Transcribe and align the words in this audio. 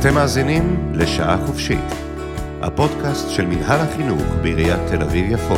אתם 0.00 0.14
מאזינים 0.14 0.92
לשעה 0.94 1.46
חופשית, 1.46 1.84
הפודקאסט 2.62 3.30
של 3.30 3.46
מנהל 3.46 3.80
החינוך 3.80 4.22
בעיריית 4.42 4.80
תל 4.88 5.02
אביב-יפו. 5.02 5.54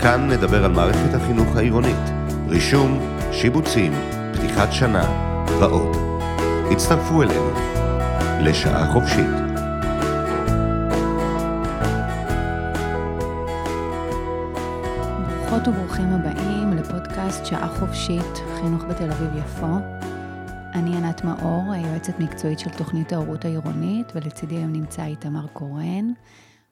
כאן 0.00 0.28
נדבר 0.30 0.64
על 0.64 0.72
מערכת 0.72 1.14
החינוך 1.14 1.56
העירונית, 1.56 2.10
רישום, 2.48 3.00
שיבוצים, 3.32 3.92
פתיחת 4.32 4.72
שנה 4.72 5.04
ועוד. 5.60 5.96
הצטרפו 6.70 7.22
אלינו 7.22 7.50
לשעה 8.40 8.92
חופשית. 8.92 9.36
ברוכות 15.28 15.68
וברוכים 15.68 16.12
הבאים 16.12 16.72
לפודקאסט 16.72 17.46
שעה 17.46 17.68
חופשית, 17.68 18.42
חינוך 18.60 18.84
בתל 18.84 19.10
אביב-יפו. 19.10 19.95
מאור, 21.26 21.72
היועצת 21.72 22.18
מקצועית 22.18 22.58
של 22.58 22.70
תוכנית 22.70 23.12
ההורות 23.12 23.44
העירונית, 23.44 24.06
ולצידי 24.14 24.54
היום 24.54 24.72
נמצא 24.72 25.04
איתמר 25.04 25.46
קורן, 25.46 26.12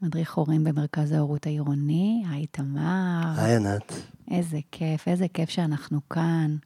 מדריך 0.03 0.35
הורים 0.35 0.65
במרכז 0.65 1.13
ההורות 1.13 1.47
העירוני. 1.47 2.25
היי 2.31 2.47
תמר. 2.47 3.33
היי 3.37 3.57
ענת. 3.57 3.93
איזה 4.31 4.59
כיף, 4.73 5.09
איזה 5.09 5.27
כיף 5.35 5.51
שאנחנו 5.51 6.09
כאן. 6.11 6.57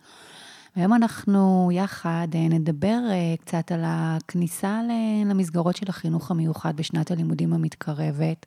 היום 0.76 0.94
אנחנו 0.94 1.70
יחד 1.72 2.28
אה, 2.34 2.48
נדבר 2.48 2.98
אה, 3.10 3.34
קצת 3.40 3.72
על 3.72 3.82
הכניסה 3.84 4.80
למסגרות 5.26 5.76
של 5.76 5.86
החינוך 5.88 6.30
המיוחד 6.30 6.76
בשנת 6.76 7.10
הלימודים 7.10 7.52
המתקרבת. 7.52 8.46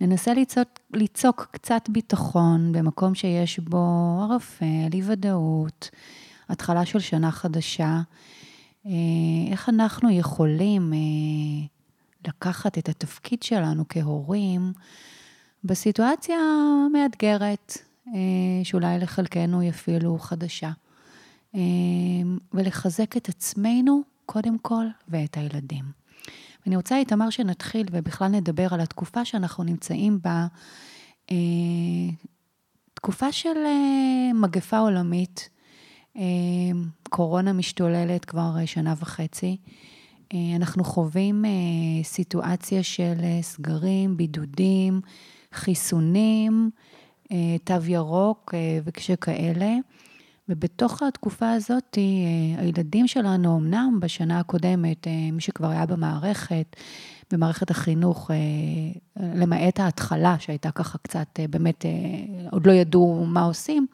ננסה 0.00 0.34
ליצוק, 0.34 0.68
ליצוק 0.92 1.48
קצת 1.50 1.88
ביטחון 1.88 2.72
במקום 2.72 3.14
שיש 3.14 3.58
בו 3.58 4.18
ערפל, 4.22 4.90
אי 4.92 5.02
ודאות, 5.06 5.90
התחלה 6.48 6.84
של 6.84 6.98
שנה 7.00 7.30
חדשה. 7.30 8.00
אה, 8.86 8.90
איך 9.50 9.68
אנחנו 9.68 10.10
יכולים 10.10 10.92
לקחת 12.26 12.78
את 12.78 12.88
התפקיד 12.88 13.42
שלנו 13.42 13.84
כהורים 13.88 14.72
בסיטואציה 15.64 16.38
מאתגרת, 16.92 17.78
שאולי 18.64 18.98
לחלקנו 18.98 19.60
היא 19.60 19.70
אפילו 19.70 20.18
חדשה. 20.18 20.70
ולחזק 22.52 23.16
את 23.16 23.28
עצמנו, 23.28 24.02
קודם 24.26 24.58
כל, 24.58 24.84
ואת 25.08 25.36
הילדים. 25.36 25.84
ואני 26.66 26.76
רוצה, 26.76 26.96
איתמר, 26.96 27.30
שנתחיל 27.30 27.86
ובכלל 27.90 28.28
נדבר 28.28 28.74
על 28.74 28.80
התקופה 28.80 29.24
שאנחנו 29.24 29.64
נמצאים 29.64 30.18
בה, 30.22 30.46
אה, 31.30 31.36
תקופה 32.94 33.32
של 33.32 33.56
אה, 33.66 34.32
מגפה 34.34 34.78
עולמית, 34.78 35.48
אה, 35.48 35.53
קורונה 37.08 37.52
משתוללת 37.52 38.24
כבר 38.24 38.56
שנה 38.66 38.94
וחצי. 38.98 39.56
אנחנו 40.56 40.84
חווים 40.84 41.44
סיטואציה 42.02 42.82
של 42.82 43.14
סגרים, 43.40 44.16
בידודים, 44.16 45.00
חיסונים, 45.52 46.70
תו 47.64 47.74
ירוק 47.86 48.54
וכשכאלה. 48.84 49.74
ובתוך 50.48 51.02
התקופה 51.02 51.50
הזאת, 51.50 51.98
אה, 51.98 52.62
הילדים 52.62 53.06
שלנו, 53.06 53.58
אמנם 53.58 53.98
בשנה 54.00 54.40
הקודמת, 54.40 55.06
אה, 55.06 55.12
מי 55.32 55.40
שכבר 55.40 55.68
היה 55.68 55.86
במערכת, 55.86 56.76
במערכת 57.32 57.70
החינוך, 57.70 58.30
אה, 58.30 58.36
למעט 59.34 59.80
ההתחלה, 59.80 60.36
שהייתה 60.38 60.70
ככה 60.70 60.98
קצת, 60.98 61.40
באמת, 61.50 61.84
עוד 62.50 62.66
לא 62.66 62.72
ידעו 62.72 63.24
מה 63.26 63.42
עושים, 63.42 63.86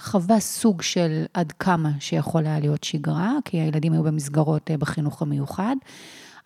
חווה 0.00 0.40
סוג 0.40 0.82
של 0.82 1.24
עד 1.34 1.52
כמה 1.52 1.90
שיכול 2.00 2.46
היה 2.46 2.60
להיות 2.60 2.84
שגרה, 2.84 3.32
כי 3.44 3.56
הילדים 3.56 3.92
היו 3.92 4.02
במסגרות 4.02 4.70
בחינוך 4.70 5.22
המיוחד. 5.22 5.76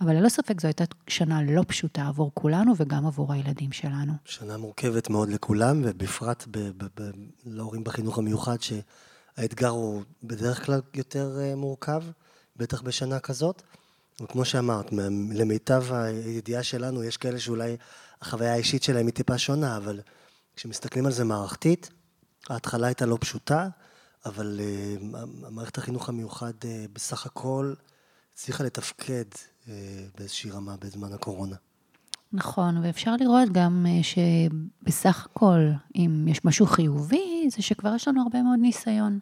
אבל 0.01 0.15
ללא 0.17 0.29
ספק 0.29 0.61
זו 0.61 0.69
הייתה 0.69 0.85
שנה 1.09 1.43
לא 1.43 1.63
פשוטה 1.67 2.07
עבור 2.07 2.31
כולנו 2.35 2.73
וגם 2.77 3.07
עבור 3.07 3.33
הילדים 3.33 3.73
שלנו. 3.73 4.13
שנה 4.25 4.57
מורכבת 4.57 5.11
מאוד 5.11 5.29
לכולם, 5.29 5.83
ובפרט 5.85 6.45
להורים 7.47 7.85
בחינוך 7.85 8.19
המיוחד, 8.19 8.63
ש... 8.63 8.73
האתגר 9.37 9.69
הוא 9.69 10.03
בדרך 10.23 10.67
כלל 10.67 10.81
יותר 10.95 11.39
אה, 11.41 11.55
מורכב, 11.57 12.03
בטח 12.57 12.83
בשנה 12.83 13.19
כזאת. 13.19 13.63
וכמו 14.23 14.45
שאמרת, 14.45 14.93
למיטב 15.33 15.85
הידיעה 15.93 16.63
שלנו, 16.63 17.05
יש 17.05 17.17
כאלה 17.17 17.39
שאולי 17.39 17.77
החוויה 18.23 18.53
האישית 18.53 18.83
שלהם 18.83 19.07
היא 19.07 19.15
טיפה 19.15 19.39
שונה, 19.39 19.77
אבל 19.77 20.01
כשמסתכלים 20.57 21.07
על 21.07 21.13
זה 21.13 21.25
מערכתית, 21.25 21.91
ההתחלה 22.51 22.87
הייתה 22.87 23.07
לא 23.07 23.19
פשוטה, 23.21 23.69
אבל 24.27 24.61
uh, 24.61 25.03
מערכת 25.51 25.79
החינוך 25.79 26.09
המיוחד 26.09 26.53
uh, 26.63 26.67
בסך 26.93 27.27
הכל 27.27 27.75
הצליחה 28.35 28.65
לתפקד 28.65 29.25
uh, 29.33 29.69
באיזושהי 30.19 30.51
רמה 30.51 30.77
בזמן 30.81 31.13
הקורונה. 31.13 31.57
נכון, 32.33 32.77
ואפשר 32.83 33.17
לראות 33.17 33.49
גם 33.53 33.87
שבסך 34.03 35.27
הכל, 35.31 35.71
אם 35.97 36.29
יש 36.29 36.45
משהו 36.45 36.67
חיובי, 36.67 37.47
זה 37.51 37.63
שכבר 37.63 37.95
יש 37.95 38.09
לנו 38.09 38.23
הרבה 38.23 38.43
מאוד 38.43 38.59
ניסיון. 38.59 39.19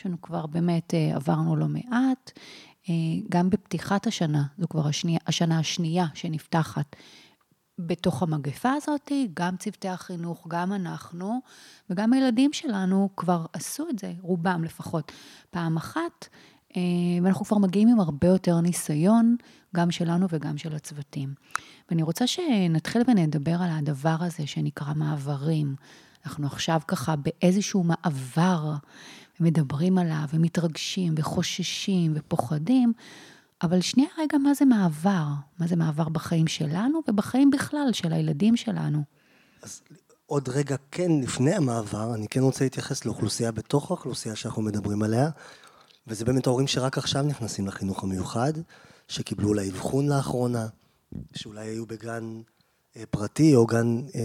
יש 0.00 0.06
לנו 0.06 0.22
כבר 0.22 0.46
באמת, 0.46 0.94
אה, 0.94 1.16
עברנו 1.16 1.56
לא 1.56 1.66
מעט. 1.68 2.32
אה, 2.88 2.94
גם 3.28 3.50
בפתיחת 3.50 4.06
השנה, 4.06 4.44
זו 4.58 4.68
כבר 4.68 4.86
השנייה, 4.86 5.18
השנה 5.26 5.58
השנייה 5.58 6.06
שנפתחת 6.14 6.96
בתוך 7.86 8.22
המגפה 8.22 8.72
הזאת, 8.72 9.12
גם 9.34 9.56
צוותי 9.56 9.88
החינוך, 9.88 10.46
גם 10.48 10.72
אנחנו, 10.72 11.40
וגם 11.90 12.12
הילדים 12.12 12.52
שלנו 12.52 13.08
כבר 13.16 13.46
עשו 13.52 13.86
את 13.90 13.98
זה, 13.98 14.12
רובם 14.22 14.64
לפחות, 14.64 15.12
פעם 15.50 15.76
אחת, 15.76 16.28
אה, 16.76 16.82
ואנחנו 17.22 17.44
כבר 17.44 17.58
מגיעים 17.58 17.88
עם 17.88 18.00
הרבה 18.00 18.28
יותר 18.28 18.60
ניסיון, 18.60 19.36
גם 19.76 19.90
שלנו 19.90 20.26
וגם 20.30 20.58
של 20.58 20.74
הצוותים. 20.76 21.34
ואני 21.90 22.02
רוצה 22.02 22.26
שנתחיל 22.26 23.02
ונדבר 23.08 23.56
על 23.62 23.70
הדבר 23.70 24.16
הזה 24.20 24.46
שנקרא 24.46 24.94
מעברים. 24.96 25.74
אנחנו 26.26 26.46
עכשיו 26.46 26.80
ככה 26.88 27.14
באיזשהו 27.16 27.84
מעבר, 27.84 28.74
ומדברים 29.40 29.98
עליו, 29.98 30.24
ומתרגשים, 30.32 31.14
וחוששים, 31.16 32.12
ופוחדים, 32.14 32.92
אבל 33.62 33.80
שנייה 33.80 34.08
רגע, 34.18 34.38
מה 34.38 34.54
זה 34.54 34.64
מעבר? 34.64 35.26
מה 35.58 35.66
זה 35.66 35.76
מעבר 35.76 36.08
בחיים 36.08 36.46
שלנו, 36.46 37.00
ובחיים 37.08 37.50
בכלל 37.50 37.88
של 37.92 38.12
הילדים 38.12 38.56
שלנו? 38.56 39.02
אז 39.62 39.82
עוד 40.26 40.48
רגע, 40.48 40.76
כן, 40.90 41.12
לפני 41.22 41.54
המעבר, 41.54 42.14
אני 42.14 42.28
כן 42.28 42.40
רוצה 42.40 42.64
להתייחס 42.64 43.04
לאוכלוסייה 43.04 43.52
בתוך 43.52 43.90
האוכלוסייה 43.90 44.36
שאנחנו 44.36 44.62
מדברים 44.62 45.02
עליה, 45.02 45.30
וזה 46.06 46.24
באמת 46.24 46.46
ההורים 46.46 46.66
שרק 46.66 46.98
עכשיו 46.98 47.22
נכנסים 47.22 47.66
לחינוך 47.66 48.04
המיוחד, 48.04 48.52
שקיבלו 49.08 49.54
לאבחון 49.54 50.08
לאחרונה, 50.08 50.66
שאולי 51.34 51.66
היו 51.66 51.86
בגן 51.86 52.40
אה, 52.96 53.02
פרטי 53.10 53.54
או 53.54 53.66
גן 53.66 54.00
אה, 54.14 54.20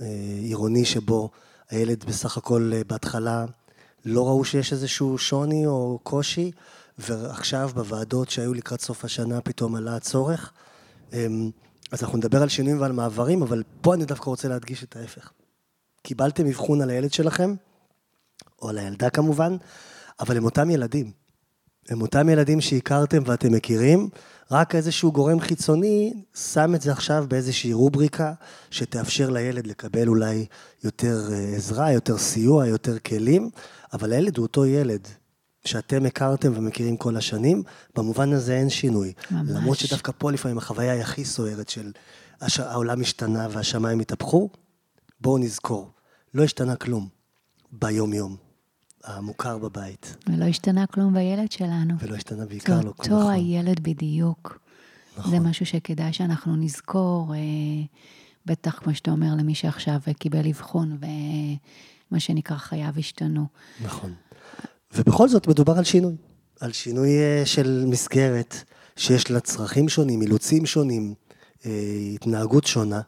אה, 0.00 0.06
עירוני 0.42 0.84
שבו 0.84 1.30
הילד 1.70 2.04
בסך 2.04 2.36
הכל 2.36 2.72
בהתחלה 2.86 3.44
לא 4.04 4.26
ראו 4.26 4.44
שיש 4.44 4.72
איזשהו 4.72 5.18
שוני 5.18 5.66
או 5.66 5.98
קושי, 6.02 6.50
ועכשיו 6.98 7.70
בוועדות 7.74 8.30
שהיו 8.30 8.54
לקראת 8.54 8.80
סוף 8.80 9.04
השנה 9.04 9.40
פתאום 9.40 9.74
עלה 9.74 9.96
הצורך. 9.96 10.52
אז 11.92 12.02
אנחנו 12.02 12.18
נדבר 12.18 12.42
על 12.42 12.48
שינויים 12.48 12.80
ועל 12.80 12.92
מעברים, 12.92 13.42
אבל 13.42 13.62
פה 13.80 13.94
אני 13.94 14.04
דווקא 14.04 14.30
רוצה 14.30 14.48
להדגיש 14.48 14.84
את 14.84 14.96
ההפך. 14.96 15.32
קיבלתם 16.02 16.46
אבחון 16.46 16.82
על 16.82 16.90
הילד 16.90 17.12
שלכם, 17.12 17.54
או 18.62 18.68
על 18.68 18.78
הילדה 18.78 19.10
כמובן, 19.10 19.56
אבל 20.20 20.36
הם 20.36 20.44
אותם 20.44 20.70
ילדים. 20.70 21.12
הם 21.88 22.02
אותם 22.02 22.28
ילדים 22.28 22.60
שהכרתם 22.60 23.22
ואתם 23.26 23.52
מכירים, 23.52 24.08
רק 24.50 24.74
איזשהו 24.74 25.12
גורם 25.12 25.40
חיצוני 25.40 26.22
שם 26.34 26.74
את 26.74 26.82
זה 26.82 26.92
עכשיו 26.92 27.24
באיזושהי 27.28 27.72
רובריקה 27.72 28.32
שתאפשר 28.70 29.30
לילד 29.30 29.66
לקבל 29.66 30.08
אולי 30.08 30.46
יותר 30.84 31.32
אה, 31.32 31.56
עזרה, 31.56 31.92
יותר 31.92 32.18
סיוע, 32.18 32.66
יותר 32.66 32.98
כלים, 32.98 33.50
אבל 33.92 34.12
הילד 34.12 34.36
הוא 34.36 34.42
אותו 34.46 34.66
ילד. 34.66 35.08
שאתם 35.70 36.06
הכרתם 36.06 36.52
ומכירים 36.56 36.96
כל 36.96 37.16
השנים, 37.16 37.62
במובן 37.96 38.32
הזה 38.32 38.56
אין 38.56 38.70
שינוי. 38.70 39.12
ממש. 39.30 39.50
למרות 39.50 39.78
שדווקא 39.78 40.12
פה 40.18 40.32
לפעמים 40.32 40.58
החוויה 40.58 40.92
היא 40.92 41.02
הכי 41.02 41.24
סוערת 41.24 41.68
של 41.68 41.92
הש... 42.40 42.60
העולם 42.60 43.00
השתנה 43.00 43.46
והשמיים 43.50 44.00
התהפכו, 44.00 44.50
בואו 45.20 45.38
נזכור, 45.38 45.90
לא 46.34 46.44
השתנה 46.44 46.76
כלום 46.76 47.08
ביום-יום. 47.72 48.36
המוכר 49.04 49.58
בבית. 49.58 50.16
ולא 50.26 50.44
השתנה 50.44 50.86
כלום 50.86 51.14
בילד 51.14 51.52
שלנו. 51.52 51.94
ולא 51.98 52.16
השתנה 52.16 52.46
בעיקר 52.46 52.76
לא 52.76 52.80
כלום. 52.80 52.94
זה 53.02 53.10
אותו 53.12 53.20
נכון. 53.20 53.32
הילד 53.32 53.80
בדיוק. 53.80 54.58
נכון. 55.18 55.30
זה 55.30 55.40
משהו 55.40 55.66
שכדאי 55.66 56.12
שאנחנו 56.12 56.56
נזכור, 56.56 57.34
אה, 57.34 57.38
בטח, 58.46 58.78
כמו 58.78 58.94
שאתה 58.94 59.10
אומר, 59.10 59.34
למי 59.38 59.54
שעכשיו 59.54 60.00
קיבל 60.18 60.48
אבחון, 60.48 60.98
ומה 61.00 62.20
שנקרא 62.20 62.56
חייו 62.56 62.92
השתנו. 62.98 63.46
נכון. 63.84 64.14
ובכל 64.94 65.28
זאת 65.28 65.46
מדובר 65.46 65.78
על 65.78 65.84
שינוי. 65.84 66.14
על 66.60 66.72
שינוי 66.72 67.08
אה, 67.18 67.42
של 67.46 67.84
מסגרת, 67.86 68.54
שיש 68.96 69.30
לה 69.30 69.40
צרכים 69.40 69.88
שונים, 69.88 70.22
אילוצים 70.22 70.66
שונים, 70.66 71.14
אה, 71.66 71.70
התנהגות 72.14 72.66
שונה. 72.66 73.00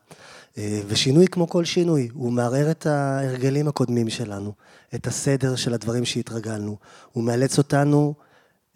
אה, 0.59 0.81
ושינוי 0.87 1.27
כמו 1.27 1.49
כל 1.49 1.65
שינוי, 1.65 2.09
הוא 2.13 2.33
מערער 2.33 2.71
את 2.71 2.87
ההרגלים 2.87 3.69
הקודמים 3.69 4.11
שלנו, 4.11 4.53
את 4.95 5.07
הסדר 5.07 5.57
של 5.57 5.75
הדברים 5.75 6.05
שהתרגלנו. 6.05 6.77
הוא 7.13 7.25
מאלץ 7.25 7.59
אותנו 7.59 8.15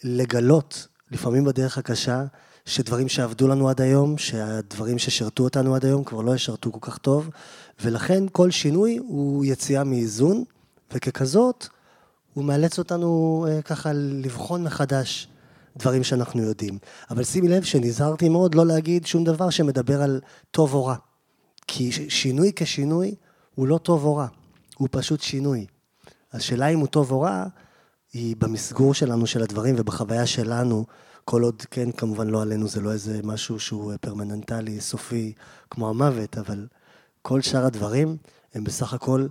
לגלות, 0.04 0.86
לפעמים 1.10 1.44
בדרך 1.44 1.78
הקשה, 1.78 2.24
שדברים 2.66 3.08
שעבדו 3.08 3.48
לנו 3.48 3.68
עד 3.68 3.80
היום, 3.80 4.18
שהדברים 4.18 4.98
ששירתו 4.98 5.44
אותנו 5.44 5.74
עד 5.74 5.84
היום 5.84 6.04
כבר 6.04 6.20
לא 6.20 6.34
ישרתו 6.34 6.72
כל 6.72 6.78
כך 6.80 6.98
טוב, 6.98 7.30
ולכן 7.82 8.24
כל 8.32 8.50
שינוי 8.50 8.96
הוא 8.96 9.44
יציאה 9.44 9.84
מאיזון, 9.84 10.44
וככזאת, 10.92 11.66
הוא 12.34 12.44
מאלץ 12.44 12.78
אותנו 12.78 13.46
אה, 13.48 13.62
ככה 13.62 13.92
לבחון 13.94 14.64
מחדש 14.64 15.28
דברים 15.76 16.04
שאנחנו 16.04 16.42
יודעים. 16.42 16.78
אבל 17.10 17.24
שימי 17.24 17.48
לב 17.48 17.62
שנזהרתי 17.62 18.28
מאוד 18.28 18.54
לא 18.54 18.66
להגיד 18.66 19.06
שום 19.06 19.24
דבר 19.24 19.50
שמדבר 19.50 20.02
על 20.02 20.20
טוב 20.50 20.74
או 20.74 20.84
רע. 20.84 20.96
כי 21.66 21.92
שינוי 22.08 22.52
כשינוי 22.56 23.14
הוא 23.54 23.66
לא 23.66 23.78
טוב 23.78 24.04
או 24.04 24.16
רע, 24.16 24.26
הוא 24.76 24.88
פשוט 24.90 25.20
שינוי. 25.20 25.66
השאלה 26.32 26.68
אם 26.68 26.78
הוא 26.78 26.86
טוב 26.86 27.12
או 27.12 27.20
רע, 27.20 27.44
היא 28.12 28.36
במסגור 28.38 28.94
שלנו 28.94 29.26
של 29.26 29.42
הדברים 29.42 29.74
ובחוויה 29.78 30.26
שלנו, 30.26 30.84
כל 31.24 31.42
עוד, 31.42 31.62
כן, 31.70 31.92
כמובן 31.92 32.26
לא 32.26 32.42
עלינו, 32.42 32.68
זה 32.68 32.80
לא 32.80 32.92
איזה 32.92 33.20
משהו 33.24 33.60
שהוא 33.60 33.92
פרמננטלי, 34.00 34.80
סופי, 34.80 35.32
כמו 35.70 35.88
המוות, 35.88 36.38
אבל 36.38 36.66
כל 37.22 37.40
שאר 37.40 37.66
הדברים 37.66 38.16
הם 38.54 38.64
בסך 38.64 38.94
הכל 38.94 39.26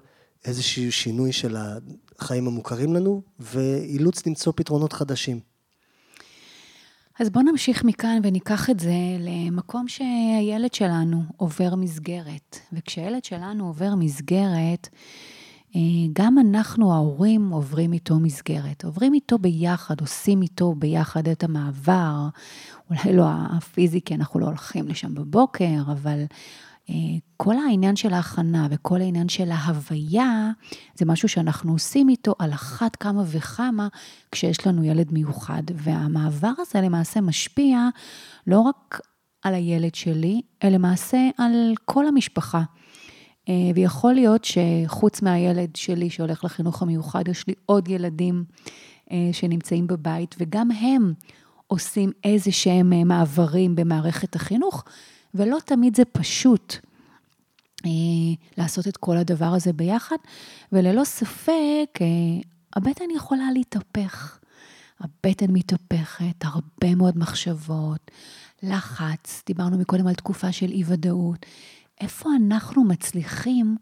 איזשהו 0.45 0.91
שינוי 0.91 1.31
של 1.31 1.57
החיים 2.19 2.47
המוכרים 2.47 2.93
לנו, 2.93 3.21
ואילוץ 3.39 4.27
למצוא 4.27 4.53
פתרונות 4.55 4.93
חדשים. 4.93 5.39
אז 7.19 7.29
בואו 7.29 7.45
נמשיך 7.45 7.83
מכאן 7.83 8.19
וניקח 8.23 8.69
את 8.69 8.79
זה 8.79 8.93
למקום 9.19 9.87
שהילד 9.87 10.73
שלנו 10.73 11.23
עובר 11.37 11.75
מסגרת. 11.75 12.59
וכשהילד 12.73 13.23
שלנו 13.25 13.67
עובר 13.67 13.95
מסגרת, 13.95 14.89
אה, 15.75 15.81
גם 16.13 16.37
אנחנו, 16.39 16.93
ההורים, 16.93 17.49
עוברים 17.49 17.93
איתו 17.93 18.19
מסגרת. 18.19 18.83
עוברים 18.83 19.13
איתו 19.13 19.37
ביחד, 19.37 20.01
עושים 20.01 20.41
איתו 20.41 20.75
ביחד 20.75 21.27
את 21.27 21.43
המעבר. 21.43 22.27
אולי 22.89 23.17
לא 23.17 23.25
הפיזי, 23.27 24.01
כי 24.01 24.15
אנחנו 24.15 24.39
לא 24.39 24.45
הולכים 24.45 24.87
לשם 24.87 25.15
בבוקר, 25.15 25.81
אבל 25.91 26.23
כל 27.37 27.55
העניין 27.57 27.95
של 27.95 28.13
ההכנה 28.13 28.67
וכל 28.71 29.01
העניין 29.01 29.29
של 29.29 29.51
ההוויה, 29.51 30.51
זה 30.95 31.05
משהו 31.05 31.29
שאנחנו 31.29 31.71
עושים 31.71 32.09
איתו 32.09 32.35
על 32.39 32.53
אחת 32.53 32.95
כמה 32.95 33.23
וכמה 33.27 33.87
כשיש 34.31 34.67
לנו 34.67 34.83
ילד 34.83 35.11
מיוחד. 35.11 35.63
והמעבר 35.75 36.51
הזה 36.57 36.81
למעשה 36.81 37.21
משפיע 37.21 37.89
לא 38.47 38.59
רק 38.59 38.99
על 39.41 39.53
הילד 39.53 39.95
שלי, 39.95 40.41
אלא 40.63 40.71
למעשה 40.71 41.29
על 41.37 41.73
כל 41.85 42.07
המשפחה. 42.07 42.63
אה, 43.49 43.53
ויכול 43.75 44.13
להיות 44.13 44.45
שחוץ 44.45 45.21
מהילד 45.21 45.75
שלי 45.75 46.09
שהולך 46.09 46.43
לחינוך 46.43 46.81
המיוחד, 46.81 47.27
יש 47.27 47.47
לי 47.47 47.53
עוד 47.65 47.87
ילדים 47.87 48.43
אה, 49.11 49.29
שנמצאים 49.31 49.87
בבית, 49.87 50.35
וגם 50.39 50.71
הם 50.71 51.13
עושים 51.67 52.11
איזה 52.23 52.51
שהם 52.51 53.07
מעברים 53.07 53.75
במערכת 53.75 54.35
החינוך. 54.35 54.83
ולא 55.35 55.57
תמיד 55.65 55.95
זה 55.95 56.05
פשוט 56.05 56.75
אה, 57.85 57.89
לעשות 58.57 58.87
את 58.87 58.97
כל 58.97 59.17
הדבר 59.17 59.45
הזה 59.45 59.73
ביחד, 59.73 60.15
וללא 60.71 61.03
ספק, 61.03 61.99
אה, 62.01 62.05
הבטן 62.75 63.05
יכולה 63.15 63.51
להתהפך. 63.53 64.39
הבטן 64.99 65.45
מתהפכת, 65.49 66.43
הרבה 66.43 66.95
מאוד 66.95 67.17
מחשבות, 67.17 68.11
לחץ, 68.63 69.43
דיברנו 69.45 69.77
מקודם 69.77 70.07
על 70.07 70.13
תקופה 70.13 70.51
של 70.51 70.71
אי-ודאות. 70.71 71.45
איפה 72.01 72.29
אנחנו 72.35 72.83
מצליחים 72.83 73.77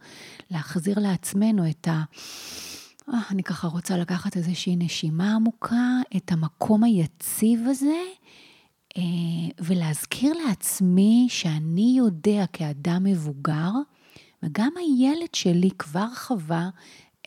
להחזיר 0.52 1.00
לעצמנו 1.00 1.70
את 1.70 1.88
ה... 1.88 2.04
אה, 3.14 3.20
אני 3.32 3.44
ככה 3.44 3.68
רוצה 3.68 3.98
לקחת 3.98 4.38
איזושהי 4.38 4.76
נשימה 4.76 5.36
עמוקה, 5.36 6.00
את 6.18 6.32
המקום 6.32 6.84
היציב 6.84 7.60
הזה, 7.68 8.02
ולהזכיר 9.60 10.34
לעצמי 10.34 11.28
שאני 11.30 11.94
יודע 11.98 12.46
כאדם 12.54 13.04
מבוגר, 13.04 13.72
וגם 14.44 14.72
הילד 14.78 15.36
שלי 15.36 15.70
כבר 15.80 16.08
חווה 16.16 16.70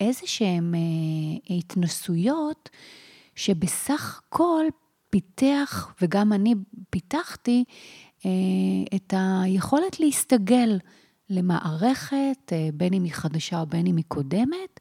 איזה 0.01 0.27
שהן 0.27 0.75
אה, 0.75 1.57
התנסויות 1.57 2.71
שבסך 3.35 4.21
הכל 4.27 4.65
פיתח, 5.11 5.95
וגם 6.03 6.33
אני 6.33 6.55
פיתחתי, 6.91 7.65
אה, 8.27 8.31
את 8.95 9.15
היכולת 9.17 10.01
להסתגל 10.01 10.79
למערכת, 11.31 12.53
בין 12.75 12.95
אם 12.95 13.05
היא 13.05 13.13
חדשה 13.13 13.61
או 13.61 13.67
בין 13.67 13.87
אם 13.87 13.97
היא 13.97 14.05
קודמת, 14.09 14.81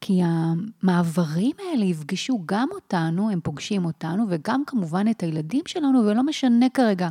כי 0.00 0.20
המעברים 0.24 1.52
האלה 1.58 1.84
יפגשו 1.84 2.42
גם 2.46 2.68
אותנו, 2.72 3.30
הם 3.30 3.40
פוגשים 3.40 3.84
אותנו, 3.84 4.24
וגם 4.28 4.62
כמובן 4.66 5.08
את 5.10 5.22
הילדים 5.22 5.62
שלנו, 5.66 6.04
ולא 6.04 6.22
משנה 6.22 6.66
כרגע 6.74 7.08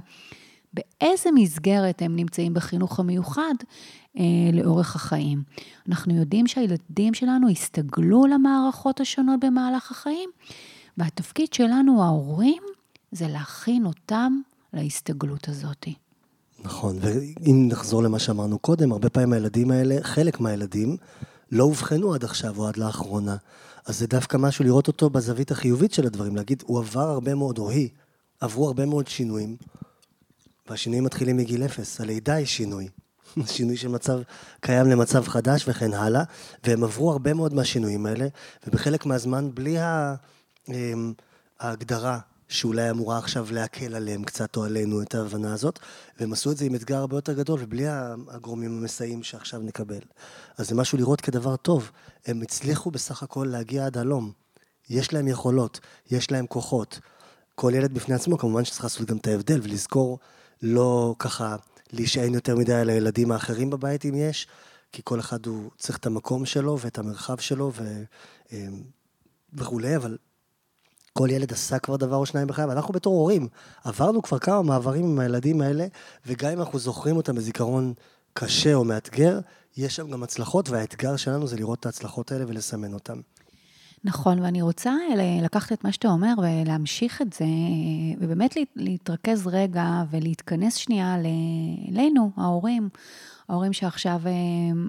באיזה 0.73 1.29
מסגרת 1.35 2.01
הם 2.01 2.15
נמצאים 2.15 2.53
בחינוך 2.53 2.99
המיוחד 2.99 3.53
אה, 4.17 4.23
לאורך 4.53 4.95
החיים. 4.95 5.43
אנחנו 5.89 6.15
יודעים 6.15 6.47
שהילדים 6.47 7.13
שלנו 7.13 7.49
הסתגלו 7.49 8.25
למערכות 8.25 8.99
השונות 8.99 9.39
במהלך 9.39 9.91
החיים, 9.91 10.29
והתפקיד 10.97 11.53
שלנו, 11.53 12.03
ההורים, 12.03 12.63
זה 13.11 13.27
להכין 13.27 13.85
אותם 13.85 14.39
להסתגלות 14.73 15.49
הזאת. 15.49 15.87
נכון, 16.63 16.97
ואם 17.01 17.67
נחזור 17.71 18.03
למה 18.03 18.19
שאמרנו 18.19 18.59
קודם, 18.59 18.91
הרבה 18.91 19.09
פעמים 19.09 19.33
הילדים 19.33 19.71
האלה, 19.71 19.95
חלק 20.01 20.39
מהילדים, 20.39 20.97
לא 21.51 21.63
אובחנו 21.63 22.13
עד 22.13 22.23
עכשיו 22.23 22.57
או 22.57 22.67
עד 22.67 22.77
לאחרונה. 22.77 23.35
אז 23.85 23.99
זה 23.99 24.07
דווקא 24.07 24.37
משהו 24.37 24.65
לראות 24.65 24.87
אותו 24.87 25.09
בזווית 25.09 25.51
החיובית 25.51 25.93
של 25.93 26.05
הדברים, 26.05 26.35
להגיד, 26.35 26.63
הוא 26.65 26.79
עבר 26.79 27.09
הרבה 27.09 27.35
מאוד, 27.35 27.57
או 27.57 27.69
היא, 27.69 27.89
עברו 28.39 28.67
הרבה 28.67 28.85
מאוד 28.85 29.07
שינויים, 29.07 29.55
והשינויים 30.69 31.03
מתחילים 31.03 31.37
מגיל 31.37 31.65
אפס, 31.65 32.01
הלידה 32.01 32.33
היא 32.33 32.45
שינוי. 32.45 32.89
שינוי 33.45 33.77
של 33.77 33.87
מצב 33.87 34.19
קיים 34.59 34.87
למצב 34.87 35.27
חדש 35.27 35.65
וכן 35.67 35.93
הלאה, 35.93 36.23
והם 36.63 36.83
עברו 36.83 37.11
הרבה 37.11 37.33
מאוד 37.33 37.53
מהשינויים 37.53 38.05
האלה, 38.05 38.27
ובחלק 38.67 39.05
מהזמן, 39.05 39.49
בלי 39.53 39.77
אמ, 40.69 41.13
ההגדרה 41.59 42.19
שאולי 42.47 42.89
אמורה 42.89 43.17
עכשיו 43.17 43.47
להקל 43.51 43.95
עליהם 43.95 44.23
קצת 44.23 44.57
או 44.57 44.63
עלינו 44.63 45.01
את 45.01 45.15
ההבנה 45.15 45.53
הזאת, 45.53 45.79
והם 46.19 46.33
עשו 46.33 46.51
את 46.51 46.57
זה 46.57 46.65
עם 46.65 46.75
אתגר 46.75 46.97
הרבה 46.97 47.17
יותר 47.17 47.33
גדול 47.33 47.59
ובלי 47.63 47.85
הגורמים 48.27 48.77
המסייעים 48.77 49.23
שעכשיו 49.23 49.59
נקבל. 49.59 50.01
אז 50.57 50.69
זה 50.69 50.75
משהו 50.75 50.97
לראות 50.97 51.21
כדבר 51.21 51.55
טוב. 51.55 51.91
הם 52.25 52.41
הצליחו 52.41 52.91
בסך 52.91 53.23
הכל 53.23 53.47
להגיע 53.51 53.85
עד 53.85 53.97
הלום. 53.97 54.31
יש 54.89 55.13
להם 55.13 55.27
יכולות, 55.27 55.79
יש 56.11 56.31
להם 56.31 56.47
כוחות. 56.47 56.99
כל 57.55 57.71
ילד 57.75 57.93
בפני 57.93 58.15
עצמו, 58.15 58.37
כמובן 58.37 58.65
שצריך 58.65 58.83
לעשות 58.83 59.07
גם 59.07 59.17
את 59.17 59.27
ההבדל 59.27 59.59
ולזכור 59.63 60.19
לא 60.61 61.15
ככה 61.19 61.55
להישען 61.93 62.33
יותר 62.33 62.55
מדי 62.55 62.73
על 62.73 62.89
הילדים 62.89 63.31
האחרים 63.31 63.69
בבית 63.69 64.05
אם 64.05 64.15
יש, 64.15 64.47
כי 64.91 65.01
כל 65.03 65.19
אחד 65.19 65.45
הוא 65.45 65.71
צריך 65.77 65.97
את 65.97 66.05
המקום 66.05 66.45
שלו 66.45 66.79
ואת 66.79 66.97
המרחב 66.97 67.37
שלו 67.37 67.71
ו... 67.75 68.03
אה, 68.51 68.67
וכולי, 69.53 69.95
אבל 69.95 70.17
כל 71.17 71.29
ילד 71.31 71.51
עשה 71.51 71.79
כבר 71.79 71.95
דבר 71.95 72.15
או 72.15 72.25
שניים 72.25 72.47
בחייו, 72.47 72.71
אנחנו 72.71 72.93
בתור 72.93 73.13
הורים 73.13 73.47
עברנו 73.83 74.21
כבר 74.21 74.39
כמה 74.39 74.61
מעברים 74.61 75.05
עם 75.05 75.19
הילדים 75.19 75.61
האלה, 75.61 75.87
וגם 76.25 76.51
אם 76.51 76.59
אנחנו 76.59 76.79
זוכרים 76.79 77.17
אותם 77.17 77.35
בזיכרון 77.35 77.93
קשה 78.33 78.73
או 78.73 78.83
מאתגר, 78.83 79.39
יש 79.77 79.95
שם 79.95 80.11
גם 80.11 80.23
הצלחות, 80.23 80.69
והאתגר 80.69 81.15
שלנו 81.15 81.47
זה 81.47 81.55
לראות 81.55 81.79
את 81.79 81.85
ההצלחות 81.85 82.31
האלה 82.31 82.45
ולסמן 82.47 82.93
אותן. 82.93 83.19
נכון, 84.03 84.39
ואני 84.39 84.61
רוצה 84.61 84.93
לקחת 85.43 85.71
את 85.73 85.83
מה 85.83 85.91
שאתה 85.91 86.07
אומר 86.07 86.33
ולהמשיך 86.37 87.21
את 87.21 87.33
זה, 87.33 87.45
ובאמת 88.19 88.55
להתרכז 88.75 89.47
רגע 89.47 90.03
ולהתכנס 90.11 90.75
שנייה 90.75 91.15
אלינו, 91.91 92.31
ההורים. 92.37 92.89
ההורים 93.49 93.73
שעכשיו 93.73 94.21
אה, 94.25 94.31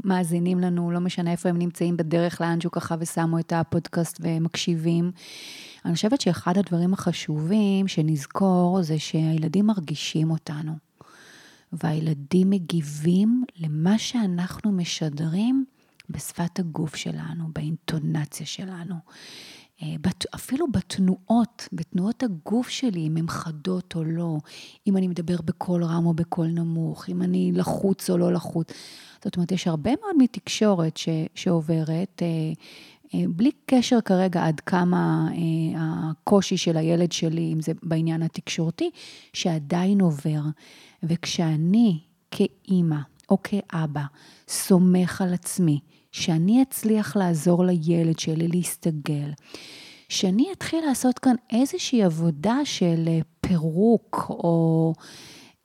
מאזינים 0.04 0.60
לנו, 0.60 0.90
לא 0.90 1.00
משנה 1.00 1.32
איפה 1.32 1.48
הם 1.48 1.58
נמצאים 1.58 1.96
בדרך 1.96 2.40
לאנשהו 2.40 2.70
ככה 2.70 2.94
ושמו 2.98 3.38
את 3.38 3.52
הפודקאסט 3.56 4.18
ומקשיבים. 4.20 5.12
אני 5.86 5.94
חושבת 5.94 6.20
שאחד 6.20 6.58
הדברים 6.58 6.94
החשובים 6.94 7.88
שנזכור 7.88 8.82
זה 8.82 8.98
שהילדים 8.98 9.66
מרגישים 9.66 10.30
אותנו, 10.30 10.72
והילדים 11.72 12.50
מגיבים 12.50 13.44
למה 13.56 13.98
שאנחנו 13.98 14.72
משדרים 14.72 15.64
בשפת 16.10 16.58
הגוף 16.58 16.96
שלנו, 16.96 17.44
באינטונציה 17.54 18.46
שלנו. 18.46 18.94
אה, 19.82 19.94
אפילו 20.34 20.66
בתנועות, 20.72 21.68
בתנועות 21.72 22.22
הגוף 22.22 22.68
שלי, 22.68 23.06
אם 23.06 23.16
הן 23.16 23.28
חדות 23.28 23.94
או 23.96 24.04
לא, 24.04 24.36
אם 24.86 24.96
אני 24.96 25.08
מדבר 25.08 25.36
בקול 25.44 25.84
רם 25.84 26.06
או 26.06 26.14
בקול 26.14 26.46
נמוך, 26.46 27.08
אם 27.08 27.22
אני 27.22 27.52
לחוץ 27.54 28.10
או 28.10 28.18
לא 28.18 28.32
לחוץ. 28.32 28.68
זאת 29.24 29.36
אומרת, 29.36 29.52
יש 29.52 29.66
הרבה 29.66 29.90
מאוד 30.00 30.16
מתקשורת 30.18 30.96
ש, 30.96 31.08
שעוברת, 31.34 32.22
אה, 32.22 32.52
בלי 33.14 33.50
קשר 33.66 34.00
כרגע 34.00 34.46
עד 34.46 34.60
כמה 34.60 35.28
הקושי 35.76 36.56
של 36.56 36.76
הילד 36.76 37.12
שלי, 37.12 37.52
אם 37.52 37.60
זה 37.60 37.72
בעניין 37.82 38.22
התקשורתי, 38.22 38.90
שעדיין 39.32 40.00
עובר. 40.00 40.40
וכשאני 41.02 41.98
כאימא 42.30 42.98
או 43.30 43.38
כאבא 43.42 44.02
סומך 44.48 45.20
על 45.22 45.34
עצמי, 45.34 45.80
שאני 46.12 46.62
אצליח 46.62 47.16
לעזור 47.16 47.64
לילד 47.64 48.18
שלי 48.18 48.48
להסתגל, 48.48 49.30
שאני 50.08 50.46
אתחיל 50.52 50.84
לעשות 50.84 51.18
כאן 51.18 51.34
איזושהי 51.52 52.02
עבודה 52.02 52.58
של 52.64 53.08
פירוק, 53.40 54.26
או 54.30 54.92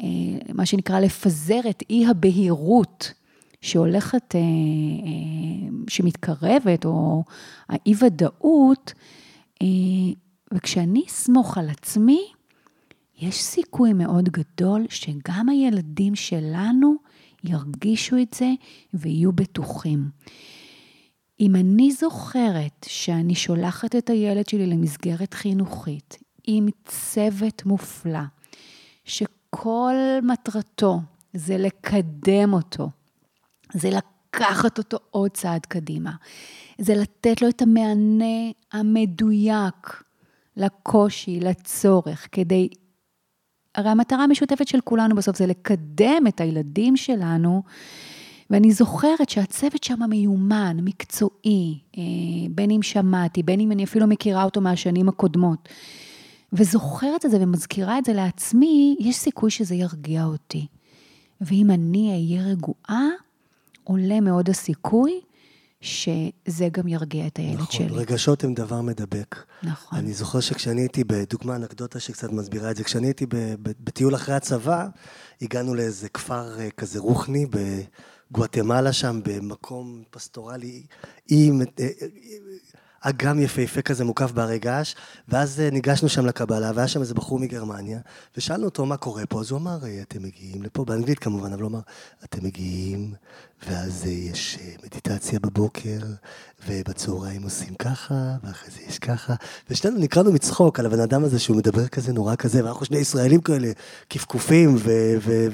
אה, 0.02 0.08
מה 0.54 0.66
שנקרא 0.66 1.00
לפזר 1.00 1.60
את 1.70 1.84
אי 1.90 2.06
הבהירות 2.08 3.14
שהולכת, 3.62 4.36
אה, 4.36 4.42
שמתקרבת, 5.90 6.86
או 6.86 7.24
האי-ודאות, 7.70 8.94
וכשאני 10.54 11.04
אסמוך 11.08 11.58
על 11.58 11.70
עצמי, 11.70 12.22
יש 13.22 13.42
סיכוי 13.42 13.94
מאוד 13.94 14.30
גדול 14.30 14.86
שגם 14.90 15.50
הילדים 15.50 16.16
שלנו 16.16 16.96
ירגישו 17.44 18.18
את 18.18 18.34
זה 18.34 18.52
ויהיו 18.94 19.32
בטוחים. 19.32 20.10
אם 21.40 21.56
אני 21.56 21.92
זוכרת 21.92 22.86
שאני 22.90 23.36
שולחת 23.36 23.96
את 23.96 24.10
הילד 24.10 24.50
שלי 24.50 24.66
למסגרת 24.66 25.34
חינוכית 25.34 26.18
עם 26.48 26.68
צוות 26.86 27.66
מופלא, 27.66 28.20
שכל 29.06 29.96
מטרתו 30.24 31.00
זה 31.34 31.58
לקדם 31.58 32.54
אותו, 32.54 32.90
זה 33.74 33.90
לקחת 33.90 34.78
אותו 34.78 34.98
עוד 35.12 35.32
צעד 35.32 35.66
קדימה, 35.66 36.12
זה 36.78 36.96
לתת 36.96 37.42
לו 37.42 37.50
את 37.50 37.62
המענה 37.62 38.52
המדויק 38.72 40.04
לקושי, 40.58 41.40
לצורך, 41.40 42.28
כדי... 42.32 42.70
הרי 43.76 43.90
המטרה 43.90 44.24
המשותפת 44.24 44.68
של 44.68 44.82
כולנו 44.82 45.16
בסוף 45.16 45.38
זה 45.38 45.46
לקדם 45.48 46.24
את 46.28 46.42
הילדים 46.42 46.98
שלנו 46.98 47.64
ואני 48.52 48.72
זוכרת 48.72 49.30
שהצוות 49.30 49.84
שם 49.84 50.00
מיומן, 50.10 50.78
מקצועי, 50.82 51.80
אה, 51.98 52.04
בין 52.50 52.72
אם 52.72 52.82
שמעתי, 52.82 53.44
בין 53.44 53.60
אם 53.60 53.72
אני 53.72 53.84
אפילו 53.84 54.08
מכירה 54.08 54.44
אותו 54.44 54.62
מהשנים 54.62 55.10
הקודמות, 55.10 55.70
וזוכרת 56.54 57.26
את 57.26 57.32
זה 57.32 57.38
ומזכירה 57.42 57.98
את 57.98 58.06
זה 58.06 58.14
לעצמי, 58.14 58.96
יש 59.00 59.16
סיכוי 59.16 59.52
שזה 59.52 59.76
ירגיע 59.76 60.26
אותי. 60.26 60.68
ואם 61.42 61.72
אני 61.72 62.12
אהיה 62.12 62.48
רגועה, 62.48 63.08
עולה 63.84 64.20
מאוד 64.20 64.50
הסיכוי 64.50 65.22
שזה 65.82 66.68
גם 66.72 66.88
ירגיע 66.88 67.28
את 67.28 67.38
הילד 67.38 67.54
נכון, 67.54 67.72
שלי. 67.72 67.86
נכון, 67.86 68.00
רגשות 68.00 68.44
הם 68.44 68.54
דבר 68.54 68.82
מדבק. 68.82 69.36
נכון. 69.64 70.00
אני 70.00 70.14
זוכר 70.14 70.40
שכשאני 70.40 70.82
הייתי, 70.82 71.04
בדוגמה 71.04 71.56
אנקדוטה 71.56 72.00
שקצת 72.00 72.32
מסבירה 72.32 72.72
את 72.72 72.76
זה, 72.76 72.84
כשאני 72.84 73.08
הייתי 73.08 73.26
בטיול 73.60 74.16
אחרי 74.16 74.36
הצבא, 74.36 74.88
הגענו 75.42 75.76
לאיזה 75.76 76.10
כפר 76.10 76.60
אה, 76.60 76.70
כזה 76.72 77.00
רוחני 77.00 77.46
גואטמלה 78.32 78.94
שם, 78.94 79.20
במקום 79.24 80.04
פסטורלי, 80.12 80.84
עם 81.30 81.62
אה, 81.62 81.66
אה, 81.80 82.08
אגם 83.02 83.40
יפהפה 83.40 83.82
כזה 83.82 84.04
מוקף 84.04 84.32
בהרי 84.32 84.60
געש, 84.60 84.96
ואז 85.28 85.60
ניגשנו 85.60 86.10
שם 86.10 86.26
לקבלה, 86.26 86.72
והיה 86.76 86.88
שם 86.88 87.02
איזה 87.02 87.14
בחור 87.14 87.40
מגרמניה, 87.40 88.00
ושאלנו 88.38 88.66
אותו 88.66 88.86
מה 88.86 88.98
קורה 88.98 89.26
פה, 89.26 89.40
אז 89.40 89.52
הוא 89.52 89.60
אמר, 89.60 89.78
אתם 90.02 90.24
מגיעים 90.24 90.62
לפה, 90.62 90.86
באנגלית 90.86 91.20
כמובן, 91.20 91.54
אבל 91.54 91.62
הוא 91.62 91.70
אמר, 91.70 91.80
אתם 92.24 92.46
מגיעים 92.46 93.14
ואז 93.68 94.04
אה, 94.06 94.12
יש 94.12 94.58
אה, 94.62 94.74
מדיטציה 94.84 95.40
בבוקר, 95.40 96.00
ובצהריים 96.68 97.44
עושים 97.44 97.76
ככה, 97.76 98.14
ואחרי 98.44 98.70
זה 98.72 98.80
יש 98.88 99.00
ככה. 99.00 99.34
ושנינו 99.70 99.98
נקראנו 99.98 100.32
מצחוק 100.32 100.80
על 100.80 100.86
הבן 100.86 101.00
אדם 101.00 101.24
הזה 101.24 101.40
שהוא 101.40 101.58
מדבר 101.58 101.88
כזה 101.88 102.14
נורא 102.14 102.36
כזה, 102.36 102.66
ואנחנו 102.66 102.86
שני 102.86 102.98
ישראלים 102.98 103.42
כאלה, 103.42 103.72
כפכופים 104.10 104.78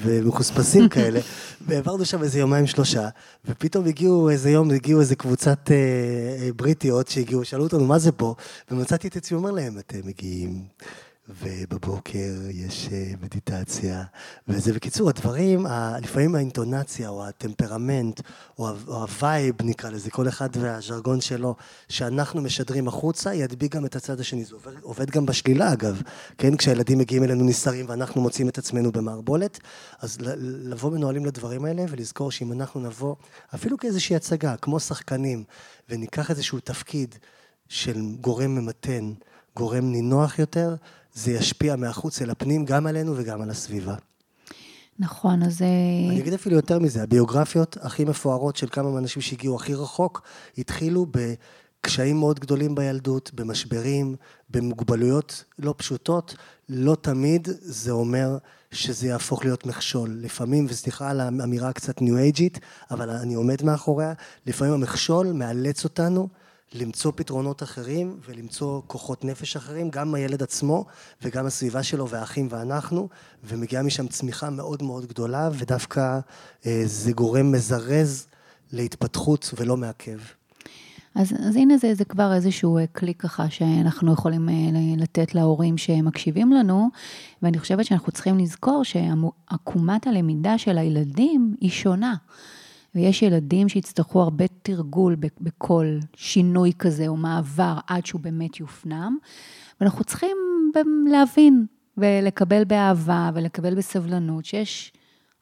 ומחוספסים 0.02 0.88
כאלה, 0.94 1.20
והעברנו 1.66 2.04
שם 2.04 2.22
איזה 2.22 2.38
יומיים 2.38 2.66
שלושה, 2.66 3.08
ופתאום 3.44 3.86
הגיעו 3.86 4.30
איזה 4.30 4.50
יום, 4.50 4.70
הגיעו 4.70 5.00
איזה 5.00 5.16
קבוצת 5.16 5.70
אה, 5.70 5.76
אה, 6.46 6.52
בריטיות 6.56 7.08
שהגיעו, 7.08 7.44
שאלו 7.44 7.64
אותנו 7.64 7.84
מה 7.84 7.98
זה 7.98 8.12
פה, 8.12 8.34
ומצאתי 8.70 9.08
את 9.08 9.16
עצמי 9.16 9.38
אומר 9.38 9.50
להם, 9.50 9.78
אתם 9.78 9.98
מגיעים. 10.04 10.64
ובבוקר 11.28 12.34
יש 12.50 12.88
אה, 12.92 13.12
מדיטציה, 13.22 14.02
וזה 14.48 14.72
בקיצור, 14.72 15.08
הדברים, 15.08 15.66
לפעמים 16.02 16.34
האינטונציה 16.34 17.08
או 17.08 17.26
הטמפרמנט 17.26 18.20
או 18.58 18.68
ה 18.86 19.00
vibe 19.00 19.54
נקרא 19.62 19.90
לזה, 19.90 20.10
כל 20.10 20.28
אחד 20.28 20.48
והז'רגון 20.52 21.20
שלו, 21.20 21.54
שאנחנו 21.88 22.42
משדרים 22.42 22.88
החוצה, 22.88 23.34
ידביק 23.34 23.74
גם 23.74 23.86
את 23.86 23.96
הצד 23.96 24.20
השני. 24.20 24.44
זה 24.44 24.54
עובד, 24.54 24.72
עובד 24.82 25.10
גם 25.10 25.26
בשלילה 25.26 25.72
אגב, 25.72 26.02
כן? 26.38 26.56
כשהילדים 26.56 26.98
מגיעים 26.98 27.24
אלינו 27.24 27.44
נסערים 27.44 27.86
ואנחנו 27.88 28.20
מוצאים 28.20 28.48
את 28.48 28.58
עצמנו 28.58 28.92
במערבולת, 28.92 29.58
אז 30.00 30.18
לבוא 30.40 30.90
מנוהלים 30.90 31.26
לדברים 31.26 31.64
האלה 31.64 31.84
ולזכור 31.88 32.30
שאם 32.30 32.52
אנחנו 32.52 32.80
נבוא, 32.80 33.14
אפילו 33.54 33.78
כאיזושהי 33.78 34.16
הצגה, 34.16 34.56
כמו 34.56 34.80
שחקנים, 34.80 35.44
וניקח 35.88 36.30
איזשהו 36.30 36.60
תפקיד 36.60 37.14
של 37.68 38.00
גורם 38.20 38.54
ממתן, 38.54 39.12
גורם 39.56 39.92
נינוח 39.92 40.38
יותר, 40.38 40.74
זה 41.18 41.32
ישפיע 41.32 41.76
מהחוץ 41.76 42.22
אל 42.22 42.30
הפנים, 42.30 42.64
גם 42.64 42.86
עלינו 42.86 43.12
וגם 43.16 43.42
על 43.42 43.50
הסביבה. 43.50 43.94
נכון, 44.98 45.42
אז... 45.42 45.62
אה, 45.62 46.10
אני 46.10 46.20
אגיד 46.20 46.32
אפילו 46.32 46.56
יותר 46.56 46.78
מזה, 46.78 47.02
הביוגרפיות 47.02 47.76
הכי 47.80 48.04
מפוארות 48.04 48.56
של 48.56 48.68
כמה 48.68 48.90
מהאנשים 48.90 49.22
שהגיעו 49.22 49.56
הכי 49.56 49.74
רחוק, 49.74 50.22
התחילו 50.58 51.06
בקשיים 51.10 52.16
מאוד 52.16 52.40
גדולים 52.40 52.74
בילדות, 52.74 53.30
במשברים, 53.34 54.16
במוגבלויות 54.50 55.44
לא 55.58 55.74
פשוטות. 55.76 56.34
לא 56.68 56.96
תמיד 57.00 57.48
זה 57.60 57.90
אומר 57.90 58.38
שזה 58.70 59.06
יהפוך 59.06 59.44
להיות 59.44 59.66
מכשול. 59.66 60.18
לפעמים, 60.20 60.66
וסליחה 60.68 61.10
על 61.10 61.20
האמירה 61.20 61.72
קצת 61.72 62.02
ניו 62.02 62.16
אייג'ית, 62.16 62.58
אבל 62.90 63.10
אני 63.10 63.34
עומד 63.34 63.62
מאחוריה, 63.62 64.12
לפעמים 64.46 64.74
המכשול 64.74 65.32
מאלץ 65.32 65.84
אותנו 65.84 66.28
למצוא 66.74 67.12
פתרונות 67.16 67.62
אחרים 67.62 68.20
ולמצוא 68.28 68.82
כוחות 68.86 69.24
נפש 69.24 69.56
אחרים, 69.56 69.90
גם 69.90 70.14
הילד 70.14 70.42
עצמו 70.42 70.84
וגם 71.22 71.46
הסביבה 71.46 71.82
שלו 71.82 72.08
והאחים 72.08 72.48
ואנחנו, 72.50 73.08
ומגיעה 73.44 73.82
משם 73.82 74.06
צמיחה 74.06 74.50
מאוד 74.50 74.82
מאוד 74.82 75.06
גדולה, 75.06 75.50
ודווקא 75.52 76.18
אה, 76.66 76.82
זה 76.84 77.12
גורם 77.12 77.52
מזרז 77.52 78.26
להתפתחות 78.72 79.50
ולא 79.56 79.76
מעכב. 79.76 80.18
אז, 81.14 81.32
אז 81.48 81.56
הנה 81.56 81.76
זה, 81.76 81.94
זה 81.94 82.04
כבר 82.04 82.34
איזשהו 82.34 82.78
אה, 82.78 82.86
כלי 82.86 83.14
ככה 83.14 83.50
שאנחנו 83.50 84.12
יכולים 84.12 84.48
אה, 84.48 84.54
לתת 84.96 85.34
להורים 85.34 85.78
שמקשיבים 85.78 86.52
לנו, 86.52 86.88
ואני 87.42 87.58
חושבת 87.58 87.84
שאנחנו 87.84 88.12
צריכים 88.12 88.38
לזכור 88.38 88.82
שעקומת 88.84 90.06
הלמידה 90.06 90.58
של 90.58 90.78
הילדים 90.78 91.54
היא 91.60 91.70
שונה. 91.70 92.14
ויש 92.98 93.22
ילדים 93.22 93.68
שיצטרכו 93.68 94.22
הרבה 94.22 94.44
תרגול 94.62 95.16
בכל 95.40 95.98
שינוי 96.16 96.72
כזה 96.78 97.08
או 97.08 97.16
מעבר 97.16 97.78
עד 97.86 98.06
שהוא 98.06 98.20
באמת 98.20 98.60
יופנם, 98.60 99.16
ואנחנו 99.80 100.04
צריכים 100.04 100.36
להבין 101.10 101.66
ולקבל 101.96 102.64
באהבה 102.64 103.30
ולקבל 103.34 103.74
בסבלנות 103.74 104.44
שיש 104.44 104.92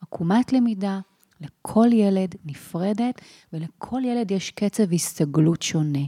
עקומת 0.00 0.52
למידה 0.52 1.00
לכל 1.40 1.88
ילד 1.92 2.34
נפרדת, 2.44 3.20
ולכל 3.52 4.00
ילד 4.04 4.30
יש 4.30 4.50
קצב 4.50 4.92
הסתגלות 4.92 5.62
שונה. 5.62 6.04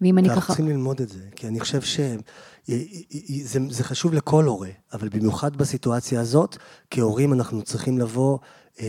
ואם 0.00 0.18
אני 0.18 0.28
ככה... 0.28 0.34
אנחנו 0.36 0.54
צריכים 0.54 0.68
ללמוד 0.68 1.00
את 1.00 1.08
זה, 1.08 1.22
כי 1.36 1.48
אני 1.48 1.60
חושב 1.60 1.80
שזה 1.80 3.60
זה 3.70 3.84
חשוב 3.84 4.14
לכל 4.14 4.44
הורה, 4.44 4.70
אבל 4.92 5.08
במיוחד 5.08 5.56
בסיטואציה 5.56 6.20
הזאת, 6.20 6.56
כהורים 6.90 7.32
אנחנו 7.32 7.62
צריכים 7.62 7.98
לבוא 7.98 8.38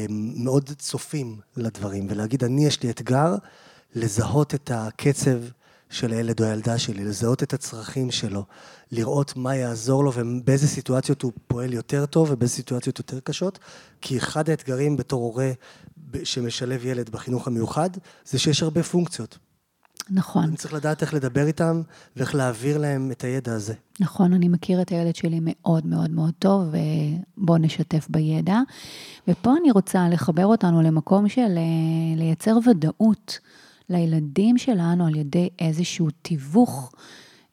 מאוד 0.09 0.69
צופים 0.77 1.39
לדברים, 1.57 2.07
ולהגיד, 2.09 2.43
אני 2.43 2.65
יש 2.65 2.83
לי 2.83 2.89
אתגר 2.89 3.35
לזהות 3.95 4.55
את 4.55 4.71
הקצב 4.73 5.37
של 5.89 6.11
הילד 6.11 6.39
או 6.39 6.45
הילדה 6.45 6.77
שלי, 6.77 7.03
לזהות 7.03 7.43
את 7.43 7.53
הצרכים 7.53 8.11
שלו, 8.11 8.45
לראות 8.91 9.35
מה 9.35 9.55
יעזור 9.55 10.03
לו 10.03 10.11
ובאיזה 10.15 10.67
סיטואציות 10.67 11.21
הוא 11.21 11.31
פועל 11.47 11.73
יותר 11.73 12.05
טוב 12.05 12.27
ובאיזה 12.31 12.53
סיטואציות 12.53 12.97
יותר 12.97 13.19
קשות, 13.19 13.59
כי 14.01 14.17
אחד 14.17 14.49
האתגרים 14.49 14.97
בתור 14.97 15.23
הורה 15.23 15.51
שמשלב 16.23 16.85
ילד 16.85 17.09
בחינוך 17.09 17.47
המיוחד, 17.47 17.89
זה 18.25 18.39
שיש 18.39 18.63
הרבה 18.63 18.83
פונקציות. 18.83 19.37
נכון. 20.09 20.43
אני 20.43 20.55
צריך 20.55 20.73
לדעת 20.73 21.01
איך 21.01 21.13
לדבר 21.13 21.47
איתם 21.47 21.81
ואיך 22.15 22.35
להעביר 22.35 22.77
להם 22.77 23.11
את 23.11 23.23
הידע 23.23 23.53
הזה. 23.53 23.73
נכון, 23.99 24.33
אני 24.33 24.47
מכיר 24.47 24.81
את 24.81 24.89
הילד 24.89 25.15
שלי 25.15 25.39
מאוד 25.41 25.85
מאוד 25.85 26.11
מאוד 26.11 26.33
טוב, 26.39 26.73
ובואו 27.37 27.57
נשתף 27.57 28.07
בידע. 28.09 28.59
ופה 29.27 29.53
אני 29.61 29.71
רוצה 29.71 30.09
לחבר 30.09 30.45
אותנו 30.45 30.81
למקום 30.81 31.29
של 31.29 31.57
אה, 31.57 32.17
לייצר 32.17 32.57
ודאות 32.65 33.39
לילדים 33.89 34.57
שלנו 34.57 35.07
על 35.07 35.15
ידי 35.15 35.49
איזשהו 35.59 36.07
תיווך 36.21 36.91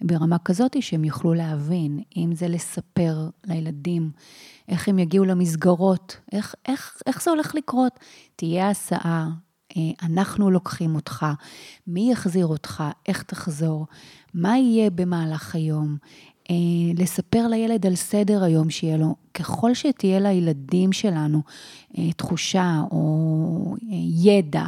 ברמה 0.04 0.38
כזאת 0.38 0.76
שהם 0.82 1.04
יוכלו 1.04 1.34
להבין, 1.34 2.00
אם 2.16 2.34
זה 2.34 2.48
לספר 2.48 3.28
לילדים 3.46 4.10
איך 4.68 4.88
הם 4.88 4.98
יגיעו 4.98 5.24
למסגרות, 5.24 6.16
איך, 6.32 6.54
איך, 6.68 7.02
איך 7.06 7.22
זה 7.22 7.30
הולך 7.30 7.54
לקרות. 7.54 7.92
תהיה 8.36 8.70
הסעה, 8.70 9.28
אנחנו 10.02 10.50
לוקחים 10.50 10.94
אותך, 10.94 11.26
מי 11.86 12.12
יחזיר 12.12 12.46
אותך, 12.46 12.84
איך 13.08 13.22
תחזור, 13.22 13.86
מה 14.34 14.58
יהיה 14.58 14.90
במהלך 14.90 15.54
היום, 15.54 15.96
אה, 16.50 17.02
לספר 17.02 17.46
לילד 17.48 17.86
על 17.86 17.94
סדר 17.94 18.44
היום 18.44 18.70
שיהיה 18.70 18.96
לו. 18.96 19.14
ככל 19.34 19.74
שתהיה 19.74 20.20
לילדים 20.20 20.92
שלנו 20.92 21.42
אה, 21.98 22.12
תחושה 22.12 22.82
או 22.90 23.76
ידע 24.24 24.64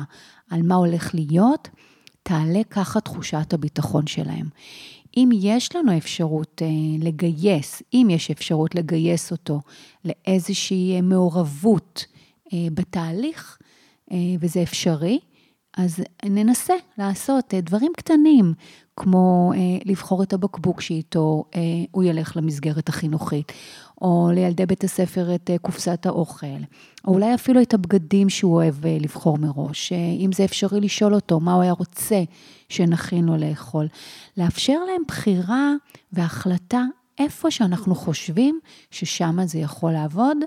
על 0.51 0.63
מה 0.63 0.75
הולך 0.75 1.15
להיות, 1.15 1.69
תעלה 2.23 2.61
ככה 2.71 3.01
תחושת 3.01 3.53
הביטחון 3.53 4.07
שלהם. 4.07 4.47
אם 5.17 5.29
יש 5.33 5.77
לנו 5.77 5.97
אפשרות 5.97 6.63
אה, 6.65 6.69
לגייס, 7.07 7.83
אם 7.95 8.09
יש 8.11 8.31
אפשרות 8.31 8.75
לגייס 8.75 9.33
אותו 9.33 9.61
לאיזושהי 10.05 11.01
מעורבות 11.01 12.05
אה, 12.53 12.67
בתהליך, 12.75 13.59
אה, 13.61 13.64
וזה 14.41 14.63
אפשרי, 14.63 15.19
אז 15.77 16.01
ננסה 16.25 16.75
לעשות 16.99 17.55
דברים 17.55 17.93
קטנים, 17.97 18.55
כמו 18.97 19.53
לבחור 19.85 20.23
את 20.23 20.33
הבקבוק 20.33 20.81
שאיתו 20.81 21.45
הוא 21.91 22.05
ילך 22.05 22.37
למסגרת 22.37 22.89
החינוכית, 22.89 23.53
או 24.03 24.31
לילדי 24.35 24.67
בית 24.67 24.85
הספר 24.85 25.35
את 25.35 25.51
קופסת 25.63 26.07
האוכל, 26.07 26.47
או 27.07 27.15
אולי 27.15 27.35
אפילו 27.35 27.63
את 27.63 27.75
הבגדים 27.75 28.31
שהוא 28.31 28.55
אוהב 28.55 28.87
לבחור 28.87 29.39
מראש, 29.39 29.93
אם 29.93 30.31
זה 30.33 30.45
אפשרי 30.45 30.81
לשאול 30.81 31.15
אותו 31.15 31.41
מה 31.41 31.55
הוא 31.55 31.63
היה 31.63 31.73
רוצה 31.73 32.23
שנכין 32.69 33.25
לו 33.25 33.37
לאכול. 33.37 33.87
לאפשר 34.37 34.79
להם 34.85 35.03
בחירה 35.09 35.73
והחלטה 36.13 36.85
איפה 37.19 37.51
שאנחנו 37.51 37.95
חושבים 37.95 38.61
ששם 38.91 39.39
זה 39.45 39.59
יכול 39.59 39.93
לעבוד, 39.93 40.37
אה, 40.43 40.47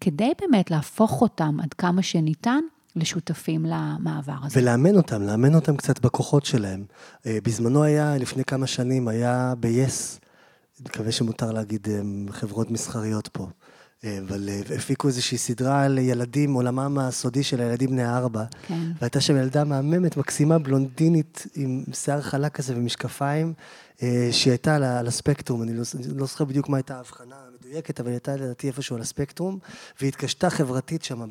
כדי 0.00 0.32
באמת 0.40 0.70
להפוך 0.70 1.22
אותם 1.22 1.56
עד 1.62 1.74
כמה 1.74 2.02
שניתן 2.02 2.60
לשותפים 2.96 3.66
למעבר 3.66 4.34
הזה. 4.42 4.60
ולאמן 4.60 4.96
אותם, 4.96 5.22
לאמן 5.22 5.54
אותם 5.54 5.76
קצת 5.76 6.00
בכוחות 6.00 6.44
שלהם. 6.44 6.84
אה, 7.26 7.38
בזמנו 7.42 7.82
היה, 7.82 8.16
לפני 8.16 8.44
כמה 8.44 8.66
שנים, 8.66 9.08
היה 9.08 9.54
ב-yes, 9.60 10.18
אני 10.80 10.88
מקווה 10.88 11.12
שמותר 11.12 11.52
להגיד 11.52 11.88
אה, 11.90 12.00
חברות 12.32 12.70
מסחריות 12.70 13.28
פה. 13.28 13.46
אבל 14.04 14.48
הפיקו 14.76 15.08
איזושהי 15.08 15.38
סדרה 15.38 15.82
על 15.82 15.98
ילדים, 15.98 16.54
עולמם 16.54 16.98
הסודי 16.98 17.42
של 17.42 17.60
הילדים 17.60 17.90
בני 17.90 18.08
ארבע. 18.08 18.44
כן. 18.66 18.90
והייתה 19.00 19.20
שם 19.20 19.36
ילדה 19.36 19.64
מהממת, 19.64 20.16
מקסימה, 20.16 20.58
בלונדינית, 20.58 21.46
עם 21.54 21.84
שיער 21.92 22.20
חלק 22.20 22.52
כזה 22.52 22.76
ומשקפיים, 22.76 23.52
אה, 24.02 24.28
שהיא 24.32 24.50
הייתה 24.50 24.76
על 24.98 25.06
הספקטרום, 25.06 25.62
אני 25.62 25.74
לא, 25.74 25.82
לא 26.14 26.26
זוכר 26.26 26.44
בדיוק 26.44 26.68
מה 26.68 26.76
הייתה 26.76 26.96
ההבחנה 26.96 27.36
המדויקת, 27.48 28.00
אבל 28.00 28.08
היא 28.08 28.14
הייתה 28.14 28.36
לדעתי 28.36 28.66
איפשהו 28.66 28.96
על 28.96 29.02
הספקטרום, 29.02 29.58
והיא 30.00 30.08
התקשתה 30.08 30.50
חברתית 30.50 31.04
שם 31.04 31.30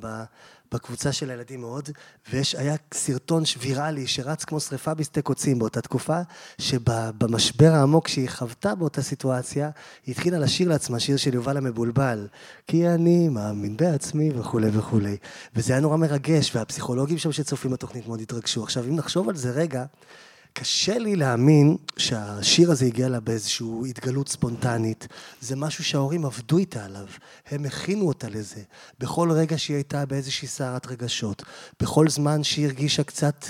בקבוצה 0.71 1.11
של 1.11 1.29
הילדים 1.29 1.61
מאוד, 1.61 1.89
והיה 2.31 2.75
סרטון 2.93 3.43
ויראלי 3.59 4.07
שרץ 4.07 4.43
כמו 4.45 4.59
שריפה 4.59 4.93
בשדה 4.93 5.21
קוצים 5.21 5.59
באותה 5.59 5.81
תקופה, 5.81 6.19
שבמשבר 6.57 7.71
העמוק 7.71 8.07
שהיא 8.07 8.29
חוותה 8.29 8.75
באותה 8.75 9.01
סיטואציה, 9.01 9.69
היא 10.05 10.13
התחילה 10.13 10.39
לשיר 10.39 10.69
לעצמה 10.69 10.99
שיר 10.99 11.17
של 11.17 11.33
יובל 11.33 11.57
המבולבל, 11.57 12.27
כי 12.67 12.87
אני 12.87 13.29
מאמין 13.29 13.77
בעצמי 13.77 14.31
וכולי 14.35 14.69
וכולי. 14.73 15.17
וזה 15.55 15.73
היה 15.73 15.81
נורא 15.81 15.97
מרגש, 15.97 16.55
והפסיכולוגים 16.55 17.17
שם 17.17 17.31
שצופים 17.31 17.71
בתוכנית 17.71 18.07
מאוד 18.07 18.21
התרגשו. 18.21 18.63
עכשיו, 18.63 18.83
אם 18.83 18.95
נחשוב 18.95 19.29
על 19.29 19.35
זה 19.35 19.51
רגע, 19.51 19.85
קשה 20.59 20.97
לי 20.97 21.15
להאמין 21.15 21.77
שהשיר 21.97 22.71
הזה 22.71 22.85
הגיע 22.85 23.09
לה 23.09 23.19
באיזושהי 23.19 23.67
התגלות 23.89 24.29
ספונטנית. 24.29 25.07
זה 25.41 25.55
משהו 25.55 25.83
שההורים 25.83 26.25
עבדו 26.25 26.57
איתה 26.57 26.85
עליו. 26.85 27.05
הם 27.51 27.65
הכינו 27.65 28.07
אותה 28.07 28.29
לזה. 28.29 28.61
בכל 28.99 29.31
רגע 29.31 29.57
שהיא 29.57 29.75
הייתה 29.75 30.05
באיזושהי 30.05 30.47
סערת 30.47 30.87
רגשות. 30.87 31.43
בכל 31.81 32.09
זמן 32.09 32.43
שהיא 32.43 32.65
הרגישה 32.65 33.03
קצת 33.03 33.45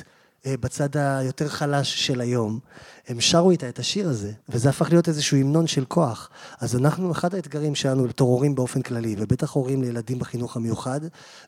אה, 0.45 0.55
בצד 0.59 0.97
היותר 0.97 1.47
חלש 1.47 2.07
של 2.07 2.21
היום. 2.21 2.59
הם 3.07 3.21
שרו 3.21 3.51
איתה 3.51 3.69
את 3.69 3.79
השיר 3.79 4.09
הזה, 4.09 4.31
וזה 4.49 4.69
הפך 4.69 4.89
להיות 4.89 5.07
איזשהו 5.07 5.37
המנון 5.37 5.67
של 5.67 5.85
כוח. 5.85 6.29
אז 6.59 6.75
אנחנו, 6.75 7.11
אחד 7.11 7.35
האתגרים 7.35 7.75
שלנו 7.75 8.07
בתור 8.07 8.29
הורים 8.29 8.55
באופן 8.55 8.81
כללי, 8.81 9.15
ובטח 9.17 9.51
הורים 9.51 9.81
לילדים 9.81 10.19
בחינוך 10.19 10.55
המיוחד, 10.55 10.99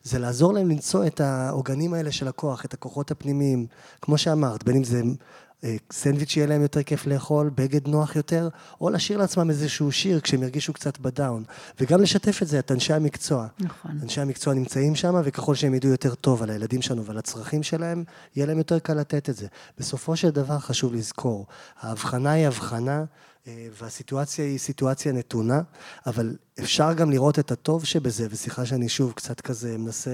זה 0.02 0.18
לעזור 0.18 0.52
להם 0.52 0.68
למצוא 0.68 1.06
את 1.06 1.20
העוגנים 1.20 1.94
האלה 1.94 2.12
של 2.12 2.28
הכוח, 2.28 2.64
את 2.64 2.74
הכוחות 2.74 3.10
הפנימיים, 3.10 3.66
כמו 4.00 4.18
שאמרת, 4.18 4.64
בין 4.64 4.76
אם 4.76 4.84
זה 4.84 5.02
סנדוויץ' 5.92 6.30
שיהיה 6.30 6.46
להם 6.46 6.62
יותר 6.62 6.82
כיף 6.82 7.06
לאכול, 7.06 7.50
בגד 7.54 7.88
נוח 7.88 8.16
יותר, 8.16 8.48
או 8.80 8.90
לשיר 8.90 9.18
לעצמם 9.18 9.50
איזשהו 9.50 9.92
שיר 9.92 10.20
כשהם 10.20 10.42
ירגישו 10.42 10.72
קצת 10.72 10.98
בדאון. 10.98 11.44
וגם 11.80 12.02
לשתף 12.02 12.42
את 12.42 12.48
זה, 12.48 12.58
את 12.58 12.72
אנשי 12.72 12.92
המקצוע. 12.92 13.46
נכון. 13.60 13.90
אנשי 14.02 14.20
המקצוע 14.20 14.54
נמצאים 14.54 14.94
שם, 14.94 15.14
וככל 15.24 15.54
שהם 15.54 15.74
ידעו 15.74 15.90
יותר 15.90 16.14
טוב 16.14 16.42
על 16.42 16.50
הילדים 16.50 16.82
שלנו 16.82 17.04
ועל 17.04 17.18
הצרכים 17.18 17.62
שלהם, 17.62 18.04
יהיה 18.36 18.46
להם 18.46 18.58
יותר 18.58 18.78
קל 18.78 18.94
לתת 18.94 19.30
את 19.30 19.36
זה. 19.36 19.46
בסופו 19.78 20.16
של 20.16 20.30
דבר 20.30 20.58
חשוב 20.58 20.94
לזכור, 20.94 21.46
ההבחנה 21.80 22.30
היא 22.30 22.46
הבחנה 22.46 23.04
והסיטואציה 23.46 24.44
היא 24.44 24.58
סיטואציה 24.58 25.12
נתונה, 25.12 25.60
אבל 26.06 26.36
אפשר 26.60 26.92
גם 26.92 27.10
לראות 27.10 27.38
את 27.38 27.50
הטוב 27.50 27.84
שבזה, 27.84 28.26
וסליחה 28.30 28.66
שאני 28.66 28.88
שוב 28.88 29.12
קצת 29.12 29.40
כזה 29.40 29.78
מנסה 29.78 30.10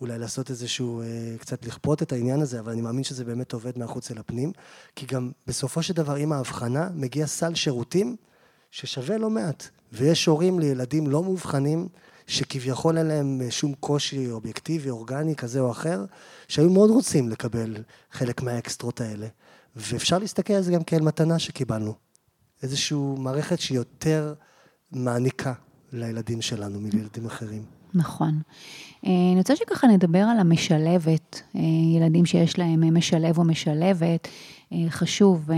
אולי 0.00 0.18
לעשות 0.18 0.50
איזשהו, 0.50 1.00
אה, 1.00 1.06
קצת 1.38 1.66
לכפות 1.66 2.02
את 2.02 2.12
העניין 2.12 2.40
הזה, 2.40 2.60
אבל 2.60 2.72
אני 2.72 2.80
מאמין 2.80 3.04
שזה 3.04 3.24
באמת 3.24 3.52
עובד 3.52 3.78
מהחוץ 3.78 4.10
אל 4.10 4.18
הפנים, 4.18 4.52
כי 4.96 5.06
גם 5.06 5.30
בסופו 5.46 5.82
של 5.82 5.94
דבר 5.94 6.14
עם 6.14 6.32
ההבחנה 6.32 6.88
מגיע 6.94 7.26
סל 7.26 7.54
שירותים 7.54 8.16
ששווה 8.70 9.18
לא 9.18 9.30
מעט, 9.30 9.68
ויש 9.92 10.26
הורים 10.26 10.58
לילדים 10.58 11.06
לא 11.06 11.22
מאובחנים, 11.22 11.88
שכביכול 12.26 12.98
אין 12.98 13.06
להם 13.06 13.40
אה, 13.44 13.50
שום 13.50 13.74
קושי 13.74 14.30
אובייקטיבי, 14.30 14.90
אורגני 14.90 15.36
כזה 15.36 15.60
או 15.60 15.70
אחר, 15.70 16.04
שהיו 16.48 16.70
מאוד 16.70 16.90
רוצים 16.90 17.28
לקבל 17.28 17.76
חלק 18.10 18.42
מהאקסטרות 18.42 19.00
האלה. 19.00 19.26
ואפשר 19.76 20.18
להסתכל 20.18 20.52
על 20.52 20.62
זה 20.62 20.72
גם 20.72 20.84
כאל 20.84 21.02
מתנה 21.02 21.38
שקיבלנו. 21.38 22.11
איזושהי 22.62 22.98
מערכת 23.18 23.60
שהיא 23.60 23.76
יותר 23.76 24.34
מעניקה 24.92 25.52
לילדים 25.92 26.42
שלנו 26.42 26.80
מלילדים 26.80 27.26
אחרים. 27.26 27.64
נכון. 27.94 28.40
אה, 29.06 29.10
אני 29.32 29.38
רוצה 29.38 29.56
שככה 29.56 29.86
נדבר 29.86 30.18
על 30.18 30.38
המשלבת, 30.38 31.42
אה, 31.56 31.60
ילדים 31.96 32.26
שיש 32.26 32.58
להם 32.58 32.96
משלב 32.96 33.38
או 33.38 33.44
משלבת, 33.44 34.28
אה, 34.72 34.78
חשוב, 34.88 35.50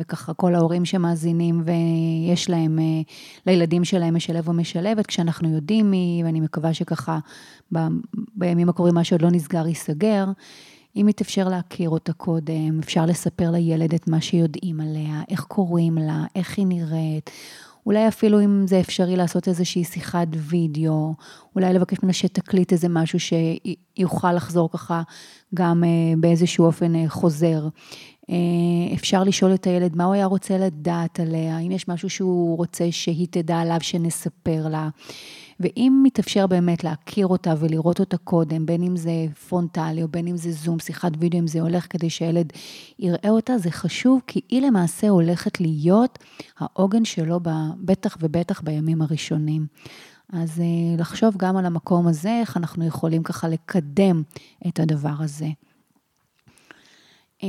וככה 0.00 0.34
כל 0.34 0.54
ההורים 0.54 0.84
שמאזינים 0.84 1.62
ויש 1.64 2.50
להם, 2.50 2.78
לילדים 3.46 3.84
שלהם 3.84 4.16
משלב 4.16 4.48
או 4.48 4.52
משלבת, 4.52 5.06
כשאנחנו 5.06 5.54
יודעים 5.54 5.90
מי, 5.90 6.22
ואני 6.24 6.40
מקווה 6.40 6.74
שככה 6.74 7.18
בימים 8.34 8.68
הקרובים 8.68 8.94
מה 8.94 9.04
שעוד 9.04 9.22
לא 9.22 9.30
נסגר 9.30 9.66
ייסגר. 9.66 10.24
אם 10.96 11.08
יתאפשר 11.08 11.48
להכיר 11.48 11.90
אותה 11.90 12.12
קודם, 12.12 12.78
אפשר 12.78 13.06
לספר 13.06 13.50
לילד 13.50 13.94
את 13.94 14.08
מה 14.08 14.20
שיודעים 14.20 14.80
עליה, 14.80 15.22
איך 15.28 15.40
קוראים 15.40 15.98
לה, 15.98 16.24
איך 16.34 16.58
היא 16.58 16.66
נראית. 16.66 17.30
אולי 17.86 18.08
אפילו 18.08 18.40
אם 18.40 18.66
זה 18.66 18.80
אפשרי 18.80 19.16
לעשות 19.16 19.48
איזושהי 19.48 19.84
שיחת 19.84 20.28
וידאו, 20.32 21.14
אולי 21.56 21.72
לבקש 21.72 21.96
ממנה 22.02 22.12
שתקליט 22.12 22.72
איזה 22.72 22.88
משהו 22.88 23.18
שיוכל 23.20 24.32
לחזור 24.32 24.70
ככה 24.72 25.02
גם 25.54 25.84
אה, 25.84 25.88
באיזשהו 26.20 26.64
אופן 26.64 26.94
אה, 26.94 27.08
חוזר. 27.08 27.68
אה, 28.30 28.94
אפשר 28.94 29.24
לשאול 29.24 29.54
את 29.54 29.66
הילד 29.66 29.96
מה 29.96 30.04
הוא 30.04 30.14
היה 30.14 30.26
רוצה 30.26 30.58
לדעת 30.58 31.20
עליה, 31.20 31.58
אם 31.58 31.70
יש 31.70 31.88
משהו 31.88 32.10
שהוא 32.10 32.56
רוצה 32.56 32.84
שהיא 32.90 33.26
תדע 33.30 33.58
עליו, 33.58 33.78
שנספר 33.80 34.68
לה. 34.68 34.88
ואם 35.60 36.00
מתאפשר 36.02 36.46
באמת 36.46 36.84
להכיר 36.84 37.26
אותה 37.26 37.54
ולראות 37.58 38.00
אותה 38.00 38.16
קודם, 38.16 38.66
בין 38.66 38.82
אם 38.82 38.96
זה 38.96 39.26
פרונטלי 39.48 40.02
או 40.02 40.08
בין 40.08 40.26
אם 40.26 40.36
זה 40.36 40.52
זום, 40.52 40.78
שיחת 40.78 41.12
וידאו, 41.18 41.38
אם 41.38 41.46
זה 41.46 41.60
הולך 41.60 41.86
כדי 41.90 42.10
שהילד 42.10 42.52
יראה 42.98 43.30
אותה, 43.30 43.58
זה 43.58 43.70
חשוב, 43.70 44.20
כי 44.26 44.40
היא 44.48 44.62
למעשה 44.62 45.08
הולכת 45.08 45.60
להיות 45.60 46.18
העוגן 46.58 47.04
שלו, 47.04 47.40
בטח 47.76 48.16
ובטח 48.20 48.60
בימים 48.60 49.02
הראשונים. 49.02 49.66
אז 50.32 50.60
אה, 50.60 50.96
לחשוב 50.98 51.34
גם 51.36 51.56
על 51.56 51.66
המקום 51.66 52.06
הזה, 52.06 52.38
איך 52.40 52.56
אנחנו 52.56 52.86
יכולים 52.86 53.22
ככה 53.22 53.48
לקדם 53.48 54.22
את 54.68 54.80
הדבר 54.80 55.14
הזה. 55.18 55.48
אה, 57.42 57.48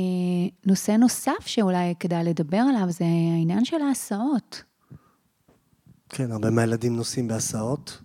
נושא 0.66 0.92
נוסף 0.92 1.46
שאולי 1.46 1.94
כדאי 2.00 2.24
לדבר 2.24 2.56
עליו 2.56 2.90
זה 2.90 3.04
העניין 3.04 3.64
של 3.64 3.82
ההסעות. 3.82 4.71
כן, 6.14 6.32
הרבה 6.32 6.50
מהילדים 6.50 6.96
נוסעים 6.96 7.28
בהסעות, 7.28 7.98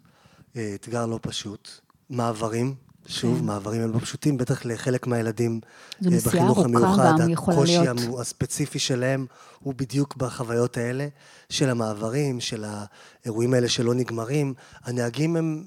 אה, 0.55 0.71
אתגר 0.75 1.05
לא 1.05 1.19
פשוט. 1.21 1.69
מעברים, 2.09 2.75
שוב, 3.07 3.39
כן. 3.39 3.45
מעברים 3.45 3.81
הם 3.81 3.93
לא 3.93 3.99
פשוטים, 3.99 4.37
בטח 4.37 4.65
לחלק 4.65 5.07
מהילדים 5.07 5.59
אה, 6.05 6.11
בחינוך 6.25 6.59
המיוחד. 6.59 7.13
הקושי 7.37 7.77
הספציפי 8.19 8.79
שלהם 8.79 9.25
הוא 9.59 9.73
בדיוק 9.73 10.15
בחוויות 10.15 10.77
האלה, 10.77 11.07
של 11.49 11.69
המעברים, 11.69 12.39
של 12.39 12.65
האירועים 12.67 13.53
האלה 13.53 13.69
שלא 13.69 13.93
נגמרים. 13.93 14.53
הנהגים 14.83 15.35
הם 15.35 15.65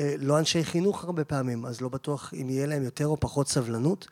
אה, 0.00 0.14
לא 0.18 0.38
אנשי 0.38 0.64
חינוך 0.64 1.04
הרבה 1.04 1.24
פעמים, 1.24 1.66
אז 1.66 1.80
לא 1.80 1.88
בטוח 1.88 2.34
אם 2.34 2.50
יהיה 2.50 2.66
להם 2.66 2.82
יותר 2.82 3.06
או 3.06 3.20
פחות 3.20 3.48
סבלנות. 3.48 4.08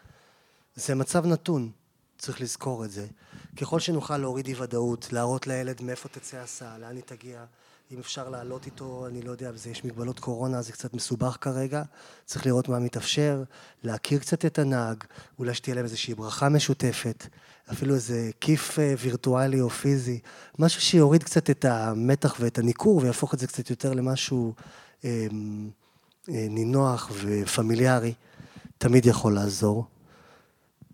זה 0.74 0.94
מצב 0.94 1.26
נתון, 1.26 1.70
צריך 2.18 2.40
לזכור 2.40 2.84
את 2.84 2.90
זה. 2.90 3.06
ככל 3.56 3.80
שנוכל 3.80 4.16
להוריד 4.16 4.46
אי 4.46 4.54
ודאות, 4.54 5.12
להראות 5.12 5.46
לילד 5.46 5.82
מאיפה 5.82 6.08
תצא 6.08 6.36
הסעה, 6.36 6.78
לאן 6.78 6.96
היא 6.96 7.02
תגיע, 7.06 7.44
אם 7.92 7.98
אפשר 7.98 8.28
לעלות 8.28 8.66
איתו, 8.66 9.06
אני 9.06 9.22
לא 9.22 9.30
יודע, 9.30 9.50
יש 9.70 9.84
מגבלות 9.84 10.20
קורונה, 10.20 10.62
זה 10.62 10.72
קצת 10.72 10.94
מסובך 10.94 11.36
כרגע, 11.40 11.82
צריך 12.24 12.46
לראות 12.46 12.68
מה 12.68 12.78
מתאפשר, 12.78 13.42
להכיר 13.82 14.18
קצת 14.18 14.44
את 14.44 14.58
הנהג, 14.58 15.04
אולי 15.38 15.54
שתהיה 15.54 15.76
להם 15.76 15.84
איזושהי 15.84 16.14
ברכה 16.14 16.48
משותפת, 16.48 17.26
אפילו 17.72 17.94
איזה 17.94 18.30
כיף 18.40 18.78
אה, 18.78 18.94
וירטואלי 18.98 19.60
או 19.60 19.70
פיזי, 19.70 20.18
משהו 20.58 20.80
שיוריד 20.80 21.22
קצת 21.22 21.50
את 21.50 21.64
המתח 21.64 22.36
ואת 22.40 22.58
הניכור 22.58 22.96
ויהפוך 22.96 23.34
את 23.34 23.38
זה 23.38 23.46
קצת 23.46 23.70
יותר 23.70 23.92
למשהו 23.92 24.54
אה, 25.04 25.26
אה, 26.28 26.46
נינוח 26.50 27.10
ופמיליארי, 27.14 28.14
תמיד 28.78 29.06
יכול 29.06 29.34
לעזור. 29.34 29.86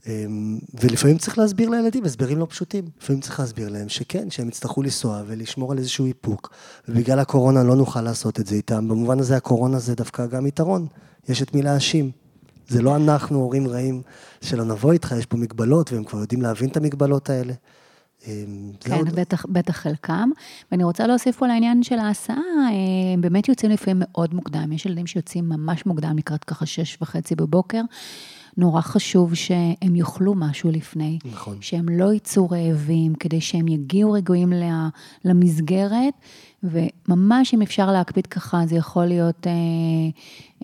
אמ, 0.06 0.59
ולפעמים 0.80 1.18
צריך 1.18 1.38
להסביר 1.38 1.68
לילדים 1.68 2.04
הסברים 2.04 2.38
לא 2.38 2.46
פשוטים. 2.50 2.85
לפעמים 3.00 3.20
צריך 3.20 3.40
להסביר 3.40 3.68
להם 3.68 3.88
שכן, 3.88 4.30
שהם 4.30 4.48
יצטרכו 4.48 4.82
לנסוע 4.82 5.22
ולשמור 5.26 5.72
על 5.72 5.78
איזשהו 5.78 6.06
איפוק. 6.06 6.54
ובגלל 6.88 7.18
הקורונה 7.18 7.62
לא 7.62 7.76
נוכל 7.76 8.02
לעשות 8.02 8.40
את 8.40 8.46
זה 8.46 8.54
איתם. 8.54 8.88
במובן 8.88 9.18
הזה 9.18 9.37
הקורונה 9.37 9.78
זה 9.78 9.94
דווקא 9.94 10.26
גם 10.26 10.46
יתרון. 10.46 10.87
יש 11.28 11.42
את 11.42 11.54
מי 11.54 11.62
להאשים. 11.62 12.11
זה 12.68 12.82
לא 12.82 12.96
אנחנו 12.96 13.38
הורים 13.38 13.68
רעים 13.68 14.02
שלא 14.40 14.64
נבוא 14.64 14.92
איתך, 14.92 15.14
יש 15.18 15.26
פה 15.26 15.37
מגבלות, 15.37 15.92
והם 15.92 16.04
כבר 16.04 16.20
יודעים 16.20 16.42
להבין 16.42 16.68
את 16.68 16.76
המגבלות 16.76 17.30
האלה. 17.30 17.52
אמ, 18.26 18.72
כן, 18.80 18.92
עוד... 18.92 19.09
בטח, 19.09 19.46
בטח 19.48 19.76
חלקם. 19.76 20.30
ואני 20.72 20.85
רוצה 20.85 21.06
להוסיף 21.06 21.37
פה 21.37 21.46
לעניין 21.46 21.82
של 21.82 21.98
ההסעה, 21.98 22.37
הם 23.14 23.20
באמת 23.20 23.48
יוצאים 23.48 23.72
לפעמים 23.72 23.96
מאוד 24.00 24.35
מוקדם. 24.35 24.72
יש 24.72 24.87
ילדים 24.87 25.06
שיוצאים 25.06 25.48
ממש 25.48 25.87
מוקדם, 25.87 26.18
לקראת 26.18 26.44
ככה 26.44 26.66
שש 26.66 26.98
וחצי 27.02 27.35
בבוקר. 27.35 27.80
נורא 28.57 28.81
חשוב 28.81 29.35
שהם 29.35 29.97
יאכלו 29.97 30.35
משהו 30.35 30.71
לפני. 30.71 31.19
נכון. 31.33 31.57
שהם 31.61 31.88
לא 31.88 32.14
יצאו 32.14 32.51
רעבים, 32.51 33.14
כדי 33.14 33.40
שהם 33.40 33.69
יגיעו 33.69 34.12
רגועים 34.12 34.53
למסגרת, 35.25 36.14
וממש 36.62 37.55
אם 37.55 37.62
אפשר 37.62 37.92
להקפיד 37.92 38.27
ככה, 38.27 38.66
זה 38.66 38.77
יכול 38.77 39.05
להיות 39.05 39.47
אה, 39.47 39.53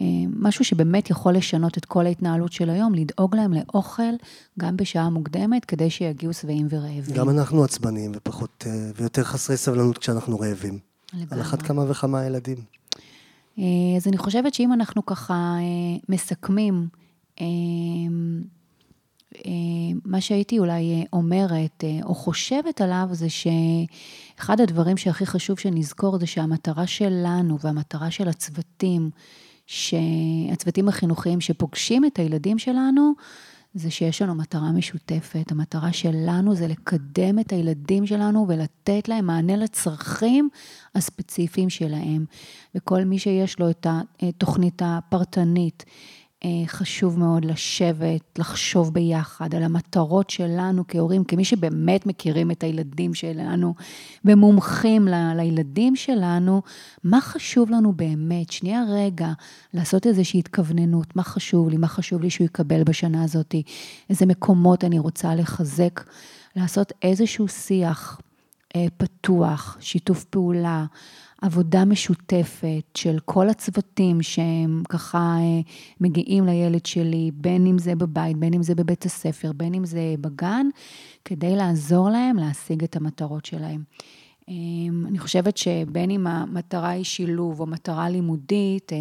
אה, 0.00 0.06
משהו 0.36 0.64
שבאמת 0.64 1.10
יכול 1.10 1.34
לשנות 1.34 1.78
את 1.78 1.84
כל 1.84 2.06
ההתנהלות 2.06 2.52
של 2.52 2.70
היום, 2.70 2.94
לדאוג 2.94 3.36
להם 3.36 3.52
לאוכל 3.52 4.12
גם 4.58 4.76
בשעה 4.76 5.10
מוקדמת, 5.10 5.64
כדי 5.64 5.90
שיגיעו 5.90 6.32
שבעים 6.32 6.66
ורעבים. 6.70 7.16
גם 7.16 7.30
אנחנו 7.30 7.64
עצבניים 7.64 8.12
ופחות, 8.14 8.64
אה, 8.66 8.90
ויותר 8.96 9.24
חסרי 9.24 9.56
סבלנות 9.56 9.98
כשאנחנו 9.98 10.40
רעבים. 10.40 10.78
לגמרי. 11.12 11.26
על 11.30 11.40
אחת 11.40 11.62
כמה 11.62 11.90
וכמה 11.90 12.24
ילדים. 12.24 12.56
אה, 13.58 13.64
אז 13.96 14.06
אני 14.06 14.18
חושבת 14.18 14.54
שאם 14.54 14.72
אנחנו 14.72 15.06
ככה 15.06 15.34
אה, 15.34 15.98
מסכמים, 16.08 16.88
מה 20.04 20.20
שהייתי 20.20 20.58
אולי 20.58 20.94
אה, 20.94 21.02
אומרת 21.12 21.84
אה, 21.84 21.98
או 22.02 22.14
חושבת 22.14 22.80
עליו 22.80 23.08
זה 23.12 23.26
שאחד 23.28 24.60
הדברים 24.60 24.96
שהכי 24.96 25.26
חשוב 25.26 25.58
שנזכור 25.58 26.18
זה 26.18 26.26
שהמטרה 26.26 26.86
שלנו 26.86 27.58
והמטרה 27.60 28.10
של 28.10 28.28
הצוותים, 28.28 29.10
הצוותים 30.52 30.88
החינוכיים 30.88 31.40
שפוגשים 31.40 32.04
את 32.04 32.18
הילדים 32.18 32.58
שלנו, 32.58 33.12
זה 33.74 33.90
שיש 33.90 34.22
לנו 34.22 34.34
מטרה 34.34 34.72
משותפת. 34.72 35.52
המטרה 35.52 35.92
שלנו 35.92 36.54
זה 36.54 36.68
לקדם 36.68 37.38
את 37.38 37.52
הילדים 37.52 38.06
שלנו 38.06 38.46
ולתת 38.48 39.08
להם 39.08 39.26
מענה 39.26 39.56
לצרכים 39.56 40.48
הספציפיים 40.94 41.70
שלהם. 41.70 42.24
וכל 42.74 43.04
מי 43.04 43.18
שיש 43.18 43.58
לו 43.58 43.70
את 43.70 43.86
התוכנית 44.20 44.82
הפרטנית, 44.84 45.84
אה, 45.88 45.92
חשוב 46.66 47.18
מאוד 47.18 47.44
לשבת, 47.44 48.38
לחשוב 48.38 48.94
ביחד 48.94 49.54
על 49.54 49.62
המטרות 49.62 50.30
שלנו 50.30 50.84
כהורים, 50.88 51.24
כמי 51.24 51.44
שבאמת 51.44 52.06
מכירים 52.06 52.50
את 52.50 52.62
הילדים 52.62 53.14
שלנו 53.14 53.74
ומומחים 54.24 55.08
ל- 55.08 55.32
לילדים 55.36 55.96
שלנו, 55.96 56.62
מה 57.04 57.20
חשוב 57.20 57.70
לנו 57.70 57.92
באמת? 57.92 58.52
שנייה 58.52 58.82
רגע, 58.90 59.32
לעשות 59.74 60.06
איזושהי 60.06 60.40
התכווננות, 60.40 61.16
מה 61.16 61.22
חשוב 61.22 61.68
לי, 61.68 61.76
מה 61.76 61.88
חשוב 61.88 62.22
לי 62.22 62.30
שהוא 62.30 62.44
יקבל 62.44 62.84
בשנה 62.84 63.24
הזאת, 63.24 63.54
איזה 64.10 64.26
מקומות 64.26 64.84
אני 64.84 64.98
רוצה 64.98 65.34
לחזק, 65.34 66.04
לעשות 66.56 66.92
איזשהו 67.02 67.48
שיח 67.48 68.20
אה, 68.76 68.86
פתוח, 68.96 69.76
שיתוף 69.80 70.24
פעולה. 70.24 70.84
עבודה 71.42 71.84
משותפת 71.84 72.84
של 72.94 73.18
כל 73.24 73.48
הצוותים 73.48 74.22
שהם 74.22 74.82
ככה 74.88 75.18
אה, 75.18 75.60
מגיעים 76.00 76.46
לילד 76.46 76.86
שלי, 76.86 77.30
בין 77.34 77.66
אם 77.66 77.78
זה 77.78 77.94
בבית, 77.94 78.36
בין 78.36 78.54
אם 78.54 78.62
זה 78.62 78.74
בבית 78.74 79.04
הספר, 79.04 79.52
בין 79.52 79.74
אם 79.74 79.84
זה 79.84 80.14
בגן, 80.20 80.66
כדי 81.24 81.56
לעזור 81.56 82.10
להם 82.10 82.36
להשיג 82.36 82.84
את 82.84 82.96
המטרות 82.96 83.44
שלהם. 83.44 83.82
אמ, 84.48 85.04
אני 85.08 85.18
חושבת 85.18 85.56
שבין 85.56 86.10
אם 86.10 86.26
המטרה 86.26 86.88
היא 86.88 87.04
שילוב 87.04 87.60
או 87.60 87.66
מטרה 87.66 88.08
לימודית, 88.08 88.92
אה, 88.92 88.98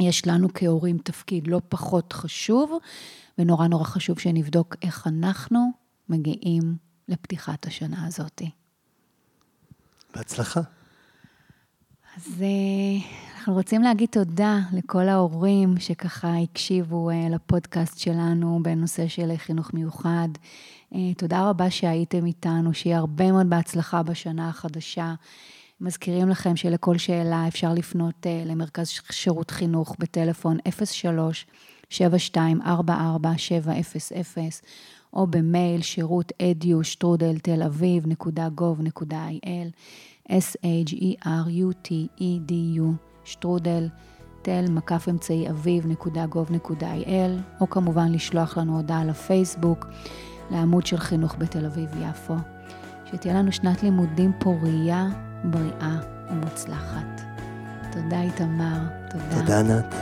יש 0.00 0.26
לנו 0.26 0.48
כהורים 0.54 0.98
תפקיד 0.98 1.46
לא 1.46 1.60
פחות 1.68 2.12
חשוב, 2.12 2.72
ונורא 3.38 3.66
נורא 3.66 3.84
חשוב 3.84 4.18
שנבדוק 4.18 4.76
איך 4.82 5.06
אנחנו 5.06 5.70
מגיעים 6.08 6.76
לפתיחת 7.08 7.66
השנה 7.66 8.06
הזאת. 8.06 8.42
בהצלחה. 10.14 10.60
אז 12.16 12.42
אה, 12.42 13.08
אנחנו 13.38 13.54
רוצים 13.54 13.82
להגיד 13.82 14.08
תודה 14.12 14.58
לכל 14.72 15.08
ההורים 15.08 15.74
שככה 15.78 16.36
הקשיבו 16.36 17.10
אה, 17.10 17.28
לפודקאסט 17.30 17.98
שלנו 17.98 18.60
בנושא 18.62 19.08
של 19.08 19.36
חינוך 19.36 19.74
מיוחד. 19.74 20.28
אה, 20.94 21.14
תודה 21.16 21.50
רבה 21.50 21.70
שהייתם 21.70 22.26
איתנו, 22.26 22.74
שיהיה 22.74 22.98
הרבה 22.98 23.32
מאוד 23.32 23.50
בהצלחה 23.50 24.02
בשנה 24.02 24.48
החדשה. 24.48 25.14
מזכירים 25.80 26.28
לכם 26.28 26.56
שלכל 26.56 26.98
שאלה 26.98 27.48
אפשר 27.48 27.74
לפנות 27.74 28.26
למרכז 28.46 28.88
שירות 29.10 29.50
חינוך 29.50 29.96
בטלפון 29.98 30.58
03 30.84 31.46
7244 31.90 33.38
700 33.38 33.76
או 35.12 35.26
במייל 35.26 35.82
שירות 35.82 36.32
אדיו 36.42 36.84
S-H-E-R-U-T-E-D-U, 40.28 42.82
שטרודל, 43.24 43.88
תל, 44.42 44.64
מקף 44.70 45.06
אמצעי 45.10 45.50
אביב, 45.50 45.86
נקודה 45.86 46.26
גוב, 46.26 46.52
נקודה 46.52 46.92
איי-אל, 46.92 47.38
או 47.60 47.70
כמובן 47.70 48.12
לשלוח 48.12 48.58
לנו 48.58 48.76
הודעה 48.76 49.04
לפייסבוק, 49.04 49.86
לעמוד 50.50 50.86
של 50.86 50.98
חינוך 50.98 51.36
בתל 51.38 51.66
אביב-יפו. 51.66 52.34
שתהיה 53.04 53.34
לנו 53.34 53.52
שנת 53.52 53.82
לימודים 53.82 54.32
פורייה, 54.40 55.06
בריאה 55.44 55.96
ומוצלחת. 56.30 57.20
תודה, 57.92 58.22
איתמר. 58.22 58.78
תודה. 59.10 59.40
תודה, 59.40 59.62
נת. 59.62 59.94